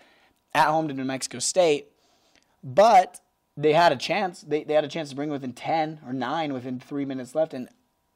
at 0.54 0.68
home 0.68 0.88
to 0.88 0.94
New 0.94 1.04
Mexico 1.06 1.40
State, 1.40 1.88
but 2.64 3.20
they 3.56 3.74
had 3.74 3.92
a 3.92 3.96
chance. 3.96 4.42
They, 4.42 4.64
they 4.64 4.74
had 4.74 4.84
a 4.84 4.88
chance 4.88 5.10
to 5.10 5.16
bring 5.16 5.30
within 5.30 5.54
10 5.54 6.00
or 6.06 6.14
9 6.14 6.54
within 6.54 6.80
3 6.80 7.06
minutes 7.06 7.36
left 7.36 7.54
and 7.54 7.70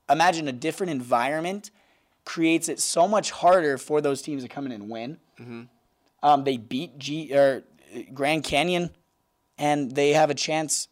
imagine 0.10 0.48
a 0.48 0.52
different 0.52 0.92
environment 0.92 1.70
creates 2.26 2.70
it 2.70 2.80
so 2.80 3.08
much 3.08 3.32
harder 3.32 3.78
for 3.78 4.00
those 4.02 4.22
teams 4.22 4.44
to 4.44 4.50
come 4.50 4.66
in 4.66 4.72
and 4.72 4.90
win. 4.90 5.18
Um, 6.24 6.44
they 6.46 6.58
beat 6.58 6.98
G 6.98 7.36
or 7.36 7.64
uh, 7.96 8.00
Grand 8.14 8.44
Canyon, 8.46 8.90
and 9.58 9.92
they 9.96 10.14
have 10.14 10.30
a 10.30 10.34
chance 10.36 10.88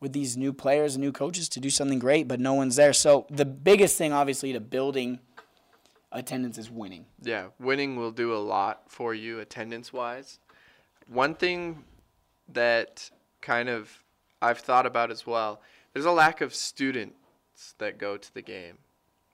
with 0.00 0.12
these 0.12 0.36
new 0.36 0.52
players 0.52 0.94
and 0.94 1.04
new 1.04 1.12
coaches 1.12 1.48
to 1.50 1.60
do 1.60 1.70
something 1.70 1.98
great, 1.98 2.28
but 2.28 2.38
no 2.40 2.52
one's 2.54 2.76
there. 2.76 2.92
So 2.92 3.26
the 3.30 3.44
biggest 3.44 3.96
thing, 3.96 4.12
obviously, 4.12 4.52
to 4.52 4.60
building 4.60 5.18
attendance 6.12 6.58
is 6.58 6.70
winning. 6.70 7.06
Yeah, 7.22 7.46
winning 7.58 7.96
will 7.96 8.10
do 8.12 8.34
a 8.34 8.38
lot 8.38 8.82
for 8.88 9.14
you 9.14 9.40
attendance 9.40 9.92
wise. 9.92 10.38
One 11.08 11.34
thing 11.34 11.84
that 12.52 13.10
kind 13.40 13.68
of 13.68 14.02
I've 14.42 14.58
thought 14.58 14.84
about 14.86 15.10
as 15.10 15.26
well, 15.26 15.60
there's 15.92 16.04
a 16.04 16.10
lack 16.12 16.40
of 16.40 16.54
students 16.54 17.74
that 17.78 17.98
go 17.98 18.16
to 18.16 18.34
the 18.34 18.42
game. 18.42 18.78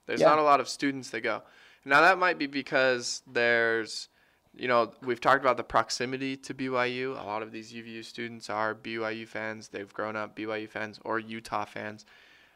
There's 0.05 0.21
Yeah. 0.21 0.27
not 0.29 0.39
a 0.39 0.43
lot 0.43 0.59
of 0.59 0.69
students 0.69 1.09
that 1.09 1.21
go. 1.21 1.43
Now 1.83 2.01
that 2.01 2.17
might 2.17 2.37
be 2.37 2.47
because 2.47 3.21
there's 3.27 4.07
you 4.55 4.67
know, 4.67 4.91
we've 5.01 5.21
talked 5.21 5.41
about 5.41 5.57
the 5.57 5.63
proximity 5.63 6.35
to 6.37 6.53
BYU. 6.53 7.11
A 7.19 7.23
lot 7.23 7.41
of 7.41 7.51
these 7.51 7.71
UVU 7.71 8.03
students 8.03 8.49
are 8.49 8.75
BYU 8.75 9.27
fans. 9.27 9.69
They've 9.69 9.91
grown 9.93 10.15
up 10.15 10.35
BYU 10.35 10.67
fans 10.67 10.99
or 11.03 11.19
Utah 11.19 11.65
fans 11.65 12.05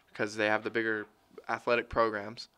because 0.09 0.35
they 0.35 0.47
have 0.47 0.63
the 0.63 0.69
bigger 0.69 1.07
athletic 1.49 1.89
programs. 1.89 2.49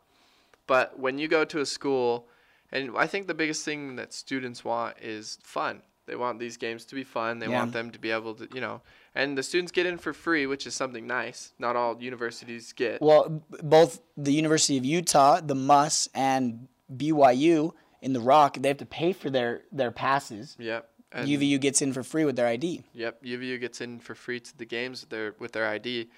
But 0.65 0.99
when 0.99 1.19
you 1.19 1.27
go 1.27 1.45
to 1.45 1.59
a 1.59 1.65
school, 1.65 2.27
and 2.71 2.91
I 2.97 3.07
think 3.07 3.27
the 3.27 3.33
biggest 3.33 3.63
thing 3.63 3.95
that 3.95 4.13
students 4.13 4.65
want 4.65 4.97
is 5.01 5.37
fun. 5.43 5.81
They 6.07 6.15
want 6.15 6.39
these 6.39 6.57
games 6.57 6.85
to 6.85 6.95
be 6.95 7.03
fun. 7.03 7.39
They 7.39 7.47
Yeah. 7.47 7.59
want 7.59 7.73
them 7.73 7.91
to 7.91 7.99
be 7.99 8.11
able 8.11 8.33
to, 8.35 8.47
you 8.53 8.61
know, 8.61 8.81
and 9.13 9.37
the 9.37 9.43
students 9.43 9.71
get 9.71 9.85
in 9.85 9.97
for 9.97 10.13
free, 10.13 10.45
which 10.45 10.65
is 10.65 10.73
something 10.73 11.05
nice. 11.05 11.53
Not 11.59 11.75
all 11.75 12.01
universities 12.01 12.73
get. 12.73 13.01
Well, 13.01 13.43
both 13.61 14.01
the 14.15 14.31
University 14.31 14.77
of 14.77 14.85
Utah, 14.85 15.41
the 15.41 15.55
MUS, 15.55 16.07
and 16.13 16.67
BYU 16.95 17.73
in 18.01 18.13
the 18.13 18.19
ROC, 18.19 18.57
they 18.61 18.67
have 18.67 18.77
to 18.77 18.85
pay 18.85 19.13
for 19.13 19.29
their, 19.29 19.61
their 19.71 19.91
passes. 19.91 20.55
Yep. 20.59 20.89
And 21.11 21.27
UVU 21.27 21.59
gets 21.61 21.81
in 21.81 21.93
for 21.93 22.03
free 22.03 22.25
with 22.25 22.35
their 22.35 22.47
ID. 22.47 22.83
Yep, 22.93 23.23
UVU 23.23 23.59
gets 23.59 23.79
in 23.79 23.99
for 23.99 24.13
free 24.13 24.39
to 24.41 24.57
the 24.57 24.65
games 24.65 25.01
with 25.01 25.09
their 25.09 25.35
with 25.39 25.53
their 25.53 25.65
ID. 25.65 26.09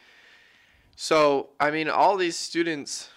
So 0.96 1.50
I 1.60 1.72
mean, 1.72 1.89
all 1.89 2.18
these 2.18 2.36
students. 2.36 3.10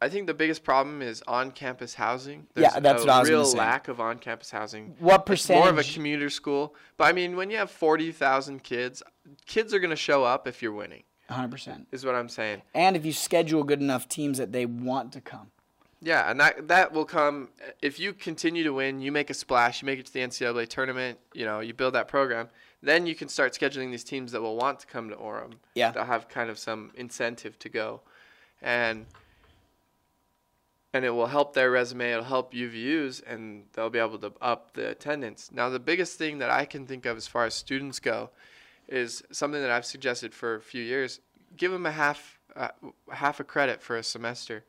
I 0.00 0.08
think 0.08 0.28
the 0.28 0.34
biggest 0.34 0.62
problem 0.62 1.02
is 1.02 1.24
on-campus 1.26 1.94
housing. 1.94 2.46
There's 2.54 2.72
Yeah, 2.72 2.78
that's 2.78 3.02
a 3.02 3.06
what 3.06 3.14
I 3.14 3.20
was 3.20 3.28
real 3.30 3.52
lack 3.52 3.88
of 3.88 4.00
on-campus 4.00 4.50
housing. 4.52 4.94
What 5.00 5.28
It's 5.28 5.48
more 5.48 5.68
of 5.68 5.78
a 5.78 5.82
commuter 5.82 6.30
school, 6.30 6.76
but 6.96 7.04
I 7.04 7.12
mean, 7.12 7.34
when 7.34 7.50
you 7.50 7.56
have 7.56 7.70
forty 7.70 8.12
thousand 8.12 8.62
kids, 8.62 9.02
kids 9.46 9.74
are 9.74 9.80
gonna 9.80 9.96
show 9.96 10.22
up 10.22 10.46
if 10.46 10.62
you're 10.62 10.72
winning. 10.72 11.02
100%. 11.30 11.86
Is 11.92 12.06
what 12.06 12.14
I'm 12.14 12.28
saying. 12.28 12.62
And 12.74 12.96
if 12.96 13.04
you 13.04 13.12
schedule 13.12 13.62
good 13.64 13.80
enough 13.80 14.08
teams 14.08 14.38
that 14.38 14.52
they 14.52 14.64
want 14.64 15.12
to 15.12 15.20
come. 15.20 15.50
Yeah, 16.00 16.30
and 16.30 16.38
that 16.40 16.68
that 16.68 16.92
will 16.92 17.04
come 17.04 17.48
if 17.82 17.98
you 17.98 18.12
continue 18.12 18.62
to 18.64 18.72
win. 18.72 19.00
You 19.00 19.10
make 19.10 19.30
a 19.30 19.34
splash. 19.34 19.82
You 19.82 19.86
make 19.86 19.98
it 19.98 20.06
to 20.06 20.12
the 20.12 20.20
NCAA 20.20 20.68
tournament. 20.68 21.18
You 21.34 21.44
know, 21.44 21.60
you 21.60 21.74
build 21.74 21.94
that 21.94 22.08
program. 22.08 22.48
Then 22.82 23.06
you 23.06 23.16
can 23.16 23.28
start 23.28 23.52
scheduling 23.52 23.90
these 23.90 24.04
teams 24.04 24.30
that 24.32 24.40
will 24.40 24.56
want 24.56 24.78
to 24.80 24.86
come 24.86 25.08
to 25.10 25.16
Orem. 25.16 25.54
Yeah. 25.74 25.90
They'll 25.90 26.04
have 26.04 26.28
kind 26.28 26.50
of 26.50 26.58
some 26.58 26.92
incentive 26.94 27.58
to 27.60 27.68
go, 27.68 28.02
and 28.62 29.06
and 30.94 31.04
it 31.04 31.10
will 31.10 31.26
help 31.26 31.54
their 31.54 31.70
resume. 31.70 32.12
It'll 32.12 32.24
help 32.24 32.52
UVU's, 32.52 33.20
and 33.20 33.64
they'll 33.72 33.90
be 33.90 33.98
able 33.98 34.18
to 34.18 34.32
up 34.40 34.74
the 34.74 34.90
attendance. 34.90 35.50
Now, 35.52 35.68
the 35.68 35.80
biggest 35.80 36.16
thing 36.16 36.38
that 36.38 36.50
I 36.50 36.64
can 36.64 36.86
think 36.86 37.06
of 37.06 37.16
as 37.16 37.26
far 37.26 37.44
as 37.44 37.54
students 37.54 37.98
go 37.98 38.30
is 38.86 39.22
something 39.32 39.60
that 39.60 39.70
I've 39.70 39.84
suggested 39.84 40.32
for 40.32 40.54
a 40.54 40.60
few 40.60 40.82
years. 40.82 41.18
Give 41.56 41.72
them 41.72 41.86
a 41.86 41.90
half 41.90 42.38
uh, 42.54 42.68
half 43.10 43.40
a 43.40 43.44
credit 43.44 43.82
for 43.82 43.96
a 43.96 44.04
semester 44.04 44.64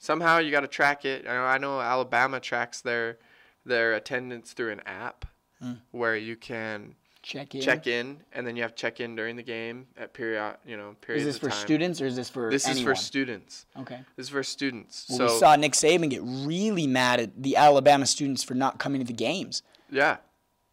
somehow 0.00 0.38
you 0.38 0.50
got 0.50 0.60
to 0.60 0.68
track 0.68 1.04
it. 1.04 1.28
I 1.28 1.34
know, 1.34 1.44
I 1.44 1.58
know 1.58 1.80
Alabama 1.80 2.40
tracks 2.40 2.80
their 2.80 3.18
their 3.64 3.92
attendance 3.92 4.52
through 4.52 4.72
an 4.72 4.80
app 4.86 5.26
hmm. 5.62 5.74
where 5.92 6.16
you 6.16 6.34
can 6.34 6.96
Check 7.22 7.54
in. 7.54 7.60
check 7.60 7.86
in 7.86 8.22
and 8.32 8.46
then 8.46 8.56
you 8.56 8.62
have 8.62 8.74
check 8.74 8.98
in 8.98 9.14
during 9.14 9.36
the 9.36 9.42
game 9.42 9.86
at 9.98 10.14
period 10.14 10.56
you 10.64 10.78
know 10.78 10.96
period. 11.02 11.20
Is 11.20 11.26
this 11.26 11.38
for 11.38 11.50
students 11.50 12.00
or 12.00 12.06
is 12.06 12.16
this 12.16 12.30
for 12.30 12.50
This 12.50 12.66
anyone? 12.66 12.92
is 12.92 12.98
for 12.98 13.04
students. 13.04 13.66
Okay. 13.78 14.00
This 14.16 14.24
is 14.24 14.30
for 14.30 14.42
students. 14.42 15.04
Well, 15.10 15.18
so 15.18 15.34
we 15.34 15.38
saw 15.38 15.54
Nick 15.56 15.74
Saban 15.74 16.08
get 16.08 16.22
really 16.24 16.86
mad 16.86 17.20
at 17.20 17.42
the 17.42 17.56
Alabama 17.56 18.06
students 18.06 18.42
for 18.42 18.54
not 18.54 18.78
coming 18.78 19.02
to 19.02 19.06
the 19.06 19.12
games. 19.12 19.62
yeah, 19.90 20.16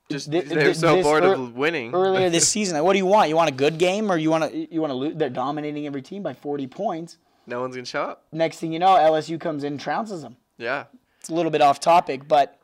just 0.09 0.31
they're 0.31 0.73
so 0.73 1.03
bored 1.03 1.25
ear- 1.25 1.33
of 1.33 1.57
winning. 1.57 1.93
Earlier 1.93 2.29
this 2.29 2.47
season, 2.55 2.75
like, 2.75 2.83
what 2.85 2.93
do 2.93 2.99
you 2.99 3.05
want? 3.05 3.27
You 3.27 3.35
want 3.35 3.49
a 3.49 3.53
good 3.53 3.77
game 3.77 4.09
or 4.09 4.17
you 4.17 4.31
want 4.31 4.49
to 4.49 4.73
you 4.73 4.79
want 4.79 4.91
to 4.91 4.95
lose? 4.95 5.15
They're 5.17 5.29
dominating 5.29 5.85
every 5.85 6.01
team 6.01 6.23
by 6.23 6.33
40 6.33 6.67
points. 6.67 7.17
No 7.47 7.62
one's 7.62 7.75
gonna 7.75 7.86
show 7.86 8.03
up. 8.03 8.25
Next 8.31 8.60
thing 8.60 8.71
you 8.71 8.79
know, 8.79 8.95
LSU 8.95 9.39
comes 9.39 9.63
in 9.63 9.73
and 9.73 9.81
trounces 9.81 10.21
them. 10.21 10.38
Yeah. 10.57 10.86
It's 11.19 11.29
a 11.29 11.33
little 11.33 11.51
bit 11.51 11.62
off 11.62 11.79
topic, 11.79 12.27
but 12.27 12.60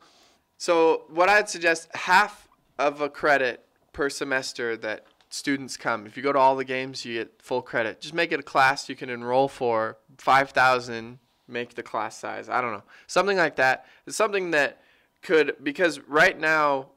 So 0.58 1.04
what 1.10 1.30
I'd 1.30 1.50
suggest 1.50 1.90
half 1.96 2.48
of 2.78 3.02
a 3.02 3.10
credit 3.10 3.66
per 3.94 4.10
semester 4.10 4.76
that 4.78 5.06
students 5.30 5.78
come. 5.78 6.06
If 6.06 6.16
you 6.16 6.22
go 6.24 6.32
to 6.32 6.40
all 6.40 6.56
the 6.56 6.66
games, 6.66 7.06
you 7.06 7.16
get 7.16 7.42
full 7.42 7.62
credit. 7.62 8.02
Just 8.02 8.14
make 8.14 8.32
it 8.32 8.40
a 8.40 8.44
class 8.44 8.88
you 8.88 8.96
can 8.96 9.10
enroll 9.10 9.48
for. 9.48 9.98
Five 10.18 10.52
thousand. 10.52 11.20
Make 11.48 11.76
the 11.76 11.84
class 11.84 12.18
size. 12.18 12.50
I 12.50 12.62
don't 12.62 12.72
know. 12.72 12.84
Something 13.08 13.38
like 13.38 13.58
that. 13.58 13.86
It's 14.06 14.16
something 14.16 14.52
that 14.52 14.82
could 15.22 15.56
because 15.62 16.00
right 16.02 16.40
now, 16.40 16.90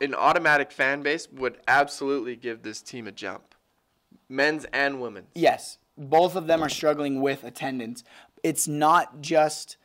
an 0.00 0.14
automatic 0.14 0.70
fan 0.70 1.02
base 1.02 1.28
would 1.32 1.58
absolutely 1.66 2.36
give 2.36 2.62
this 2.62 2.80
team 2.82 3.06
a 3.06 3.12
jump. 3.12 3.54
Men's 4.28 4.64
and 4.72 5.00
women's. 5.00 5.28
yes, 5.34 5.78
both 5.96 6.36
of 6.36 6.46
them 6.46 6.62
are 6.62 6.68
struggling 6.68 7.20
with 7.20 7.44
attendance. 7.44 8.04
It's 8.42 8.66
not 8.66 9.20
just 9.20 9.76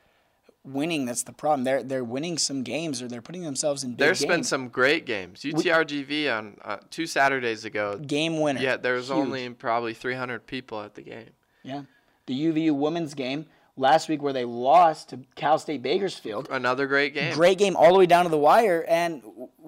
winning 0.63 1.05
that's 1.05 1.23
the 1.23 1.31
problem. 1.31 1.63
They're 1.63 1.83
they're 1.83 2.03
winning 2.03 2.37
some 2.37 2.63
games 2.63 3.01
or 3.01 3.07
they're 3.07 3.21
putting 3.21 3.43
themselves 3.43 3.83
in 3.83 3.91
big 3.91 3.99
There's 3.99 4.25
been 4.25 4.43
some 4.43 4.67
great 4.67 5.05
games. 5.05 5.41
UTRGV 5.41 6.35
on 6.37 6.57
uh, 6.63 6.77
two 6.89 7.05
Saturdays 7.05 7.65
ago. 7.65 7.97
game 7.97 8.39
winner. 8.39 8.59
Yeah, 8.59 8.77
there 8.77 8.95
was 8.95 9.07
Huge. 9.07 9.17
only 9.17 9.49
probably 9.49 9.93
300 9.93 10.45
people 10.45 10.81
at 10.81 10.95
the 10.95 11.01
game. 11.01 11.29
Yeah. 11.63 11.83
The 12.25 12.45
UVU 12.47 12.75
women's 12.75 13.13
game 13.13 13.45
last 13.77 14.09
week 14.09 14.21
where 14.21 14.33
they 14.33 14.43
lost 14.43 15.09
to 15.09 15.19
Cal 15.35 15.57
State 15.59 15.81
Bakersfield. 15.81 16.49
Another 16.51 16.87
great 16.87 17.13
game. 17.13 17.33
Great 17.33 17.57
game 17.57 17.75
all 17.77 17.93
the 17.93 17.99
way 17.99 18.05
down 18.05 18.25
to 18.25 18.29
the 18.29 18.37
wire, 18.37 18.83
and 18.87 19.21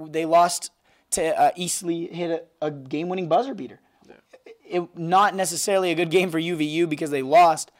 they 0.08 0.26
lost 0.26 0.72
to 1.12 1.40
uh, 1.40 1.52
Eastleigh, 1.56 2.08
hit 2.12 2.50
a, 2.62 2.66
a 2.66 2.72
game 2.72 3.08
winning 3.08 3.30
buzzer 3.30 3.54
beater. 3.54 3.80
It, 4.70 4.98
not 4.98 5.36
necessarily 5.36 5.92
a 5.92 5.96
good 5.96 6.12
game 6.12 6.30
for 6.30 6.40
UVU 6.40 6.88
because 6.88 7.10
they 7.10 7.22
lost, 7.22 7.72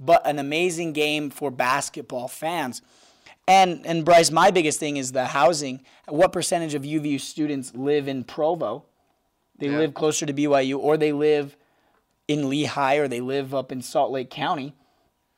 but 0.00 0.26
an 0.26 0.38
amazing 0.38 0.92
game 0.92 1.30
for 1.30 1.50
basketball 1.50 2.28
fans. 2.28 2.82
And, 3.46 3.84
and 3.86 4.04
Bryce, 4.04 4.30
my 4.30 4.50
biggest 4.50 4.78
thing 4.78 4.96
is 4.96 5.12
the 5.12 5.26
housing. 5.26 5.82
What 6.06 6.32
percentage 6.32 6.74
of 6.74 6.82
UVU 6.82 7.20
students 7.20 7.74
live 7.74 8.06
in 8.08 8.24
Provo? 8.24 8.84
They 9.58 9.68
Yeah. 9.68 9.78
live 9.78 9.94
closer 9.94 10.26
to 10.26 10.32
BYU, 10.32 10.78
or 10.78 10.96
they 10.96 11.12
live 11.12 11.56
in 12.28 12.42
Lehi 12.44 12.98
or 12.98 13.08
they 13.08 13.20
live 13.20 13.54
up 13.54 13.72
in 13.72 13.80
Salt 13.80 14.10
Lake 14.12 14.28
County, 14.30 14.74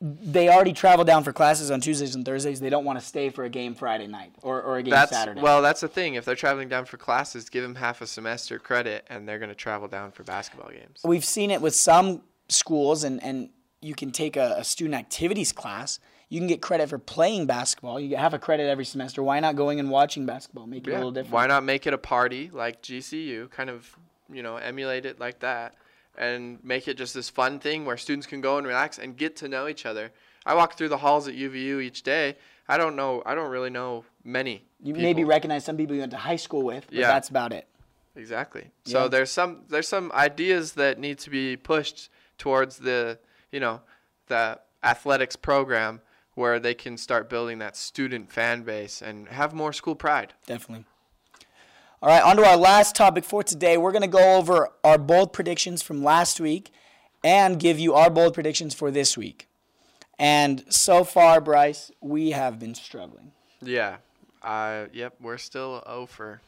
they 0.01 0.49
already 0.49 0.73
travel 0.73 1.05
down 1.05 1.23
for 1.23 1.31
classes 1.31 1.69
on 1.69 1.79
Tuesdays 1.79 2.15
and 2.15 2.25
Thursdays. 2.25 2.59
They 2.59 2.71
don't 2.71 2.85
want 2.85 2.99
to 2.99 3.05
stay 3.05 3.29
for 3.29 3.43
a 3.43 3.49
game 3.49 3.75
Friday 3.75 4.07
night 4.07 4.33
or, 4.41 4.59
or 4.61 4.77
a 4.77 4.83
game 4.83 4.89
That's 4.89 5.11
Saturday. 5.11 5.41
well, 5.41 5.61
that's 5.61 5.81
the 5.81 5.87
thing. 5.87 6.15
If 6.15 6.25
they're 6.25 6.35
traveling 6.35 6.69
down 6.69 6.85
for 6.85 6.97
classes, 6.97 7.49
give 7.49 7.61
them 7.61 7.75
half 7.75 8.01
a 8.01 8.07
semester 8.07 8.57
credit, 8.57 9.05
and 9.09 9.27
they're 9.27 9.37
going 9.37 9.49
to 9.49 9.55
travel 9.55 9.87
down 9.87 10.11
for 10.11 10.23
basketball 10.23 10.71
games. 10.71 11.01
We've 11.03 11.23
seen 11.23 11.51
it 11.51 11.61
with 11.61 11.75
some 11.75 12.23
schools, 12.49 13.03
and, 13.03 13.21
and 13.23 13.49
you 13.79 13.93
can 13.93 14.11
take 14.11 14.37
a, 14.37 14.55
a 14.57 14.63
student 14.63 14.95
activities 14.95 15.51
class. 15.51 15.99
You 16.29 16.39
can 16.39 16.47
get 16.47 16.61
credit 16.61 16.89
for 16.89 16.97
playing 16.97 17.45
basketball. 17.45 17.99
You 17.99 18.15
have 18.17 18.33
a 18.33 18.39
credit 18.39 18.69
every 18.69 18.85
semester. 18.85 19.21
Why 19.21 19.39
not 19.39 19.55
going 19.55 19.79
and 19.79 19.89
watching 19.91 20.25
basketball? 20.25 20.65
Make 20.65 20.87
it 20.87 20.91
a 20.91 20.95
little 20.95 21.11
different. 21.11 21.33
Why 21.33 21.45
not 21.45 21.63
make 21.63 21.85
it 21.85 21.93
a 21.93 21.97
party 21.97 22.49
like 22.51 22.81
GCU? 22.81 23.51
Kind 23.51 23.69
of, 23.69 23.95
you 24.31 24.41
know, 24.41 24.55
emulate 24.55 25.05
it 25.05 25.19
like 25.19 25.39
that, 25.41 25.75
and 26.17 26.63
make 26.63 26.87
it 26.87 26.97
just 26.97 27.13
this 27.13 27.29
fun 27.29 27.59
thing 27.59 27.85
where 27.85 27.97
students 27.97 28.27
can 28.27 28.41
go 28.41 28.57
and 28.57 28.67
relax 28.67 28.97
and 28.99 29.15
get 29.17 29.35
to 29.37 29.47
know 29.47 29.67
each 29.67 29.85
other. 29.85 30.11
I 30.45 30.55
walk 30.55 30.75
through 30.77 30.89
the 30.89 30.97
halls 30.97 31.27
at 31.27 31.35
UVU 31.35 31.81
each 31.81 32.03
day. 32.03 32.37
I 32.67 32.77
don't 32.77 32.95
know. 32.95 33.21
I 33.25 33.35
don't 33.35 33.51
really 33.51 33.69
know 33.69 34.05
many. 34.23 34.65
You 34.81 34.93
people. 34.93 35.01
maybe 35.03 35.23
recognize 35.23 35.63
some 35.65 35.77
people 35.77 35.95
you 35.95 36.01
went 36.01 36.11
to 36.11 36.17
high 36.17 36.35
school 36.35 36.63
with, 36.63 36.85
but 36.87 36.95
Yeah. 36.95 37.07
that's 37.07 37.29
about 37.29 37.53
it. 37.53 37.67
Exactly. 38.15 38.71
Yeah. 38.85 38.91
So 38.93 39.07
there's 39.07 39.31
some 39.31 39.63
there's 39.69 39.87
some 39.87 40.11
ideas 40.13 40.73
that 40.73 40.99
need 40.99 41.17
to 41.19 41.29
be 41.29 41.55
pushed 41.55 42.09
towards 42.37 42.77
the 42.77 43.19
you 43.51 43.59
know 43.59 43.81
the 44.27 44.59
athletics 44.83 45.35
program 45.35 46.01
where 46.33 46.59
they 46.59 46.73
can 46.73 46.97
start 46.97 47.29
building 47.29 47.59
that 47.59 47.75
student 47.77 48.31
fan 48.31 48.63
base 48.63 49.01
and 49.01 49.27
have 49.29 49.53
more 49.53 49.71
school 49.73 49.95
pride. 49.95 50.33
Definitely. 50.45 50.85
All 52.03 52.09
right, 52.09 52.23
on 52.23 52.35
to 52.37 52.43
our 52.43 52.57
last 52.57 52.95
topic 52.95 53.23
for 53.23 53.43
today. 53.43 53.77
We're 53.77 53.91
going 53.91 54.01
to 54.01 54.07
go 54.07 54.37
over 54.37 54.69
our 54.83 54.97
bold 54.97 55.33
predictions 55.33 55.83
from 55.83 56.03
last 56.03 56.39
week 56.39 56.71
and 57.23 57.59
give 57.59 57.77
you 57.77 57.93
our 57.93 58.09
bold 58.09 58.33
predictions 58.33 58.73
for 58.73 58.89
this 58.89 59.15
week. 59.15 59.47
And 60.17 60.65
so 60.67 61.03
far, 61.03 61.39
Bryce, 61.39 61.91
we 62.01 62.31
have 62.31 62.57
been 62.57 62.73
struggling. 62.73 63.33
Yeah. 63.61 63.97
Uh, 64.41 64.85
yep. 64.91 65.13
We're 65.21 65.37
still 65.37 65.83
over. 65.85 66.41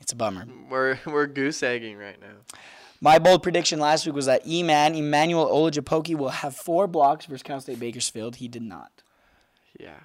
It's 0.00 0.12
a 0.12 0.16
bummer. 0.16 0.44
We're 0.68 0.98
we're 1.06 1.28
goose 1.28 1.62
egging 1.62 1.98
right 1.98 2.20
now. 2.20 2.58
My 3.00 3.20
bold 3.20 3.44
prediction 3.44 3.78
last 3.78 4.04
week 4.06 4.16
was 4.16 4.26
that 4.26 4.44
E-Man, 4.44 4.96
Emmanuel 4.96 5.46
Olojakpoke, 5.46 6.16
will 6.16 6.30
have 6.30 6.56
four 6.56 6.88
blocks 6.88 7.26
versus 7.26 7.44
Cal 7.44 7.60
State 7.60 7.78
Bakersfield. 7.78 8.36
He 8.36 8.48
did 8.48 8.62
not. 8.62 9.04
Yeah. 9.78 10.00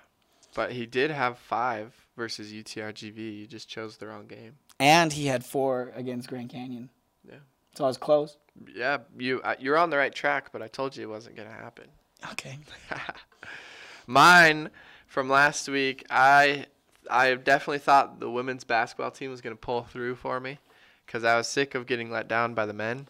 But 0.54 0.74
he 0.74 0.86
did 0.86 1.10
have 1.10 1.40
five 1.40 2.07
versus 2.18 2.52
UTRGV. 2.52 3.40
You 3.40 3.48
just 3.48 3.70
chose 3.70 3.96
the 3.96 4.08
wrong 4.08 4.28
game. 4.28 4.58
And 4.80 5.14
he 5.14 5.28
had 5.28 5.46
four 5.46 5.94
against 5.96 6.28
Grand 6.28 6.50
Canyon. 6.50 6.90
Yeah. 7.26 7.38
So 7.76 7.86
I 7.86 7.88
was 7.88 7.98
close. 7.98 8.36
Yeah. 8.76 8.98
You 9.18 9.42
uh, 9.42 9.56
you're 9.60 9.78
on 9.78 9.90
the 9.90 9.98
right 9.98 10.14
track, 10.14 10.52
but 10.52 10.62
I 10.62 10.68
told 10.68 10.98
you 10.98 11.04
it 11.04 11.10
wasn't 11.10 11.38
gonna 11.38 11.50
happen. 11.50 11.86
Okay. 12.32 12.58
Mine 14.08 14.70
from 15.06 15.30
last 15.30 15.70
week, 15.70 16.06
I 16.10 16.66
I 17.10 17.36
definitely 17.36 17.80
thought 17.80 18.20
the 18.20 18.30
women's 18.30 18.64
basketball 18.64 19.12
team 19.12 19.32
was 19.32 19.42
going 19.42 19.56
to 19.56 19.60
pull 19.60 19.84
through 19.84 20.16
for 20.16 20.40
me 20.40 20.60
because 21.06 21.24
I 21.24 21.38
was 21.38 21.48
sick 21.48 21.76
of 21.76 21.86
getting 21.86 22.12
let 22.12 22.28
down 22.28 22.54
by 22.54 22.66
the 22.66 22.74
men. 22.74 23.08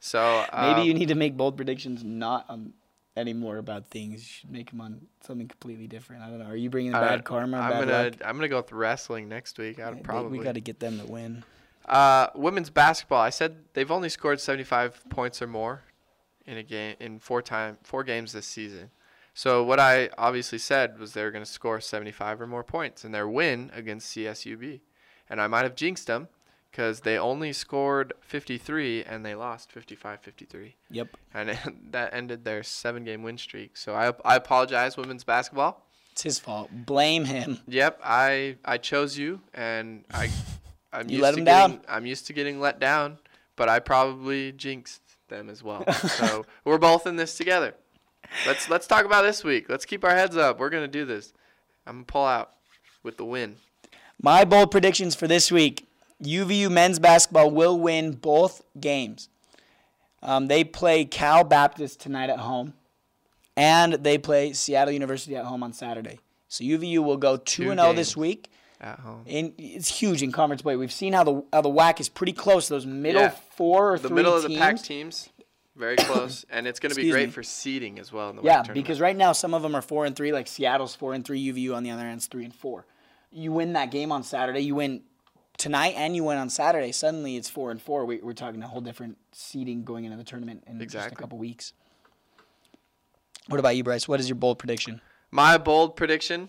So 0.00 0.44
Maybe 0.52 0.80
um, 0.80 0.86
you 0.86 0.94
need 0.94 1.08
to 1.08 1.14
make 1.14 1.36
bold 1.36 1.56
predictions 1.56 2.02
not 2.02 2.46
on 2.48 2.72
anymore 3.16 3.58
about 3.58 3.86
things. 3.86 4.20
You 4.20 4.26
should 4.26 4.50
make 4.50 4.70
them 4.70 4.80
on 4.80 5.00
something 5.26 5.48
completely 5.48 5.86
different. 5.86 6.22
I 6.22 6.28
don't 6.28 6.38
know. 6.38 6.46
Are 6.46 6.56
you 6.56 6.70
bringing 6.70 6.92
the 6.92 6.98
uh, 6.98 7.08
bad 7.08 7.24
karma? 7.24 7.58
I'm 7.58 7.70
bad 7.70 7.80
gonna 7.80 8.02
luck? 8.04 8.14
I'm 8.24 8.36
gonna 8.36 8.48
go 8.48 8.56
with 8.58 8.72
wrestling 8.72 9.28
next 9.28 9.58
week. 9.58 9.80
I'd 9.80 9.98
They- 9.98 10.02
probably 10.02 10.38
We 10.38 10.44
got 10.44 10.54
to 10.54 10.60
get 10.60 10.80
them 10.80 10.98
to 10.98 11.06
win. 11.06 11.44
Uh, 11.86 12.28
women's 12.34 12.70
basketball. 12.70 13.20
I 13.20 13.30
said 13.30 13.64
they've 13.74 13.90
only 13.90 14.08
scored 14.08 14.40
75 14.40 15.02
points 15.10 15.42
or 15.42 15.46
more 15.46 15.82
in 16.46 16.56
a 16.56 16.62
game 16.62 16.96
in 17.00 17.18
four 17.18 17.42
time 17.42 17.78
four 17.82 18.04
games 18.04 18.32
this 18.32 18.46
season. 18.46 18.90
So 19.34 19.64
what 19.64 19.80
I 19.80 20.10
obviously 20.18 20.58
said 20.58 20.98
was 20.98 21.12
they're 21.12 21.30
going 21.30 21.44
to 21.44 21.50
score 21.50 21.80
75 21.80 22.40
or 22.42 22.46
more 22.46 22.62
points 22.62 23.02
in 23.04 23.12
their 23.12 23.26
win 23.26 23.70
against 23.74 24.14
CSUB, 24.14 24.80
and 25.30 25.40
I 25.40 25.46
might 25.46 25.62
have 25.62 25.74
jinxed 25.74 26.06
them 26.06 26.28
because 26.72 27.00
they 27.00 27.18
only 27.18 27.52
scored 27.52 28.14
53 28.22 29.04
and 29.04 29.24
they 29.24 29.34
lost 29.34 29.70
55-53, 29.74 30.72
Yep. 30.90 31.08
and 31.34 31.50
it, 31.50 31.58
that 31.92 32.12
ended 32.14 32.44
their 32.44 32.62
seven-game 32.62 33.22
win 33.22 33.38
streak. 33.38 33.76
So 33.76 33.94
I 33.94 34.12
I 34.24 34.36
apologize, 34.36 34.96
women's 34.96 35.22
basketball. 35.24 35.86
It's 36.12 36.22
his 36.22 36.38
fault. 36.38 36.70
Blame 36.72 37.24
him. 37.26 37.58
Yep, 37.68 38.00
I 38.04 38.56
I 38.64 38.78
chose 38.78 39.16
you, 39.18 39.40
and 39.54 40.04
I 40.12 40.30
I'm 40.92 41.08
You 41.08 41.18
used 41.18 41.22
let 41.22 41.30
to 41.34 41.38
him 41.38 41.44
getting, 41.44 41.76
down. 41.76 41.84
I'm 41.88 42.06
used 42.06 42.26
to 42.26 42.32
getting 42.32 42.58
let 42.60 42.80
down, 42.80 43.18
but 43.56 43.68
I 43.68 43.78
probably 43.78 44.52
jinxed 44.52 45.00
them 45.28 45.48
as 45.48 45.62
well. 45.62 45.90
so 45.92 46.44
we're 46.64 46.78
both 46.78 47.06
in 47.06 47.16
this 47.16 47.34
together. 47.36 47.74
Let's 48.46 48.68
let's 48.70 48.86
talk 48.86 49.04
about 49.04 49.22
this 49.22 49.44
week. 49.44 49.68
Let's 49.68 49.84
keep 49.84 50.04
our 50.04 50.14
heads 50.14 50.36
up. 50.36 50.58
We're 50.58 50.70
gonna 50.70 50.88
do 50.88 51.04
this. 51.04 51.32
I'm 51.86 51.96
gonna 51.96 52.04
pull 52.06 52.24
out 52.26 52.50
with 53.02 53.16
the 53.18 53.24
win. 53.24 53.56
My 54.20 54.44
bold 54.44 54.70
predictions 54.70 55.14
for 55.14 55.26
this 55.26 55.50
week 55.50 55.86
UVU 56.22 56.70
men's 56.70 56.98
basketball 56.98 57.50
will 57.50 57.78
win 57.78 58.12
both 58.12 58.62
games. 58.80 59.28
Um, 60.22 60.46
they 60.46 60.64
play 60.64 61.04
Cal 61.04 61.44
Baptist 61.44 62.00
tonight 62.00 62.30
at 62.30 62.38
home, 62.38 62.74
and 63.56 63.94
they 63.94 64.18
play 64.18 64.52
Seattle 64.52 64.92
University 64.92 65.34
at 65.36 65.44
home 65.44 65.62
on 65.62 65.72
Saturday. 65.72 66.20
So 66.48 66.64
UVU 66.64 66.98
will 66.98 67.16
go 67.16 67.36
2 67.38 67.64
0 67.74 67.92
this 67.94 68.16
week. 68.16 68.50
At 68.80 68.98
home. 69.00 69.22
And 69.28 69.52
it's 69.58 69.88
huge 70.00 70.22
in 70.24 70.32
conference 70.32 70.62
play. 70.62 70.74
We've 70.76 70.92
seen 70.92 71.12
how 71.12 71.22
the 71.24 71.44
how 71.52 71.60
the 71.60 71.68
WAC 71.70 72.00
is 72.00 72.08
pretty 72.08 72.32
close. 72.32 72.68
Those 72.68 72.84
middle 72.84 73.22
Yeah. 73.22 73.30
four 73.56 73.94
or 73.94 73.98
The 73.98 74.08
three 74.08 74.16
middle 74.16 74.34
of 74.34 74.42
the 74.42 74.48
teams. 74.48 74.60
pack 74.60 74.82
teams, 74.82 75.28
very 75.76 75.94
close, 76.10 76.44
and 76.50 76.66
it's 76.66 76.80
gonna 76.80 76.94
be 76.96 77.08
great 77.10 77.26
me. 77.28 77.32
for 77.32 77.44
seeding 77.44 77.98
as 78.00 78.12
well 78.12 78.30
in 78.30 78.36
the 78.36 78.42
Yeah, 78.42 78.62
because 78.62 79.00
right 79.00 79.16
now 79.16 79.30
some 79.32 79.54
of 79.54 79.62
them 79.62 79.74
are 79.76 79.82
four 79.82 80.04
and 80.04 80.14
three, 80.16 80.32
like 80.32 80.48
Seattle's 80.48 80.94
four 80.96 81.14
and 81.14 81.24
three, 81.24 81.40
UVU 81.52 81.74
on 81.76 81.84
the 81.84 81.90
other 81.92 82.02
end's 82.06 82.26
three 82.26 82.44
and 82.44 82.54
four. 82.54 82.84
You 83.30 83.52
win 83.52 83.72
that 83.74 83.90
game 83.92 84.10
on 84.12 84.24
Saturday, 84.24 84.60
you 84.60 84.74
win 84.74 85.02
tonight, 85.62 85.94
and 85.96 86.16
you 86.16 86.24
went 86.24 86.40
on 86.40 86.50
Saturday. 86.50 86.90
Suddenly 86.90 87.36
it's 87.36 87.48
four 87.48 87.70
and 87.70 87.80
four. 87.80 88.04
We, 88.04 88.16
we're 88.16 88.32
talking 88.32 88.60
a 88.62 88.66
whole 88.66 88.80
different 88.80 89.16
seeding 89.30 89.84
going 89.84 90.04
into 90.04 90.16
the 90.16 90.24
tournament 90.24 90.64
in 90.66 90.80
just 90.88 91.12
a 91.12 91.14
couple 91.14 91.38
weeks. 91.38 91.72
What 93.46 93.60
about 93.60 93.76
you, 93.76 93.84
Bryce? 93.84 94.08
What 94.08 94.18
is 94.18 94.28
your 94.28 94.36
bold 94.36 94.58
prediction? 94.58 95.00
My 95.30 95.56
bold 95.58 95.96
prediction 95.96 96.48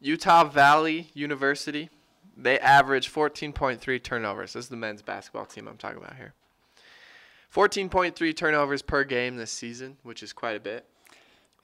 Utah 0.00 0.44
Valley 0.44 1.10
University, 1.12 1.90
they 2.36 2.58
average 2.58 3.12
14.3 3.12 4.02
turnovers. 4.02 4.54
This 4.54 4.64
is 4.64 4.68
the 4.70 4.76
men's 4.76 5.02
basketball 5.02 5.44
team 5.44 5.68
I'm 5.68 5.76
talking 5.76 5.98
about 5.98 6.16
here. 6.16 6.32
14.3 7.54 8.36
turnovers 8.36 8.82
per 8.82 9.04
game 9.04 9.36
this 9.36 9.50
season, 9.50 9.98
which 10.02 10.22
is 10.22 10.32
quite 10.32 10.56
a 10.56 10.60
bit. 10.60 10.86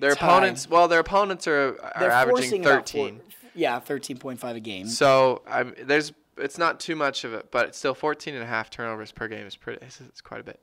Their 0.00 0.14
high. 0.14 0.26
opponents, 0.26 0.68
well, 0.68 0.88
their 0.88 1.00
opponents 1.00 1.46
are, 1.46 1.78
are 1.80 1.92
They're 1.98 2.10
averaging 2.10 2.62
13. 2.62 3.16
four- 3.16 3.24
yeah, 3.54 3.78
thirteen 3.78 4.16
point 4.16 4.40
five 4.40 4.56
a 4.56 4.60
game. 4.60 4.86
So 4.86 5.42
there's, 5.82 6.12
it's 6.38 6.58
not 6.58 6.80
too 6.80 6.96
much 6.96 7.24
of 7.24 7.32
it, 7.34 7.50
but 7.50 7.68
it's 7.68 7.78
still 7.78 7.94
14 7.94 8.34
and 8.34 8.42
a 8.42 8.46
half 8.46 8.70
turnovers 8.70 9.12
per 9.12 9.28
game 9.28 9.46
is 9.46 9.56
pretty, 9.56 9.84
it's, 9.84 10.00
it's 10.00 10.20
quite 10.20 10.40
a 10.40 10.44
bit. 10.44 10.60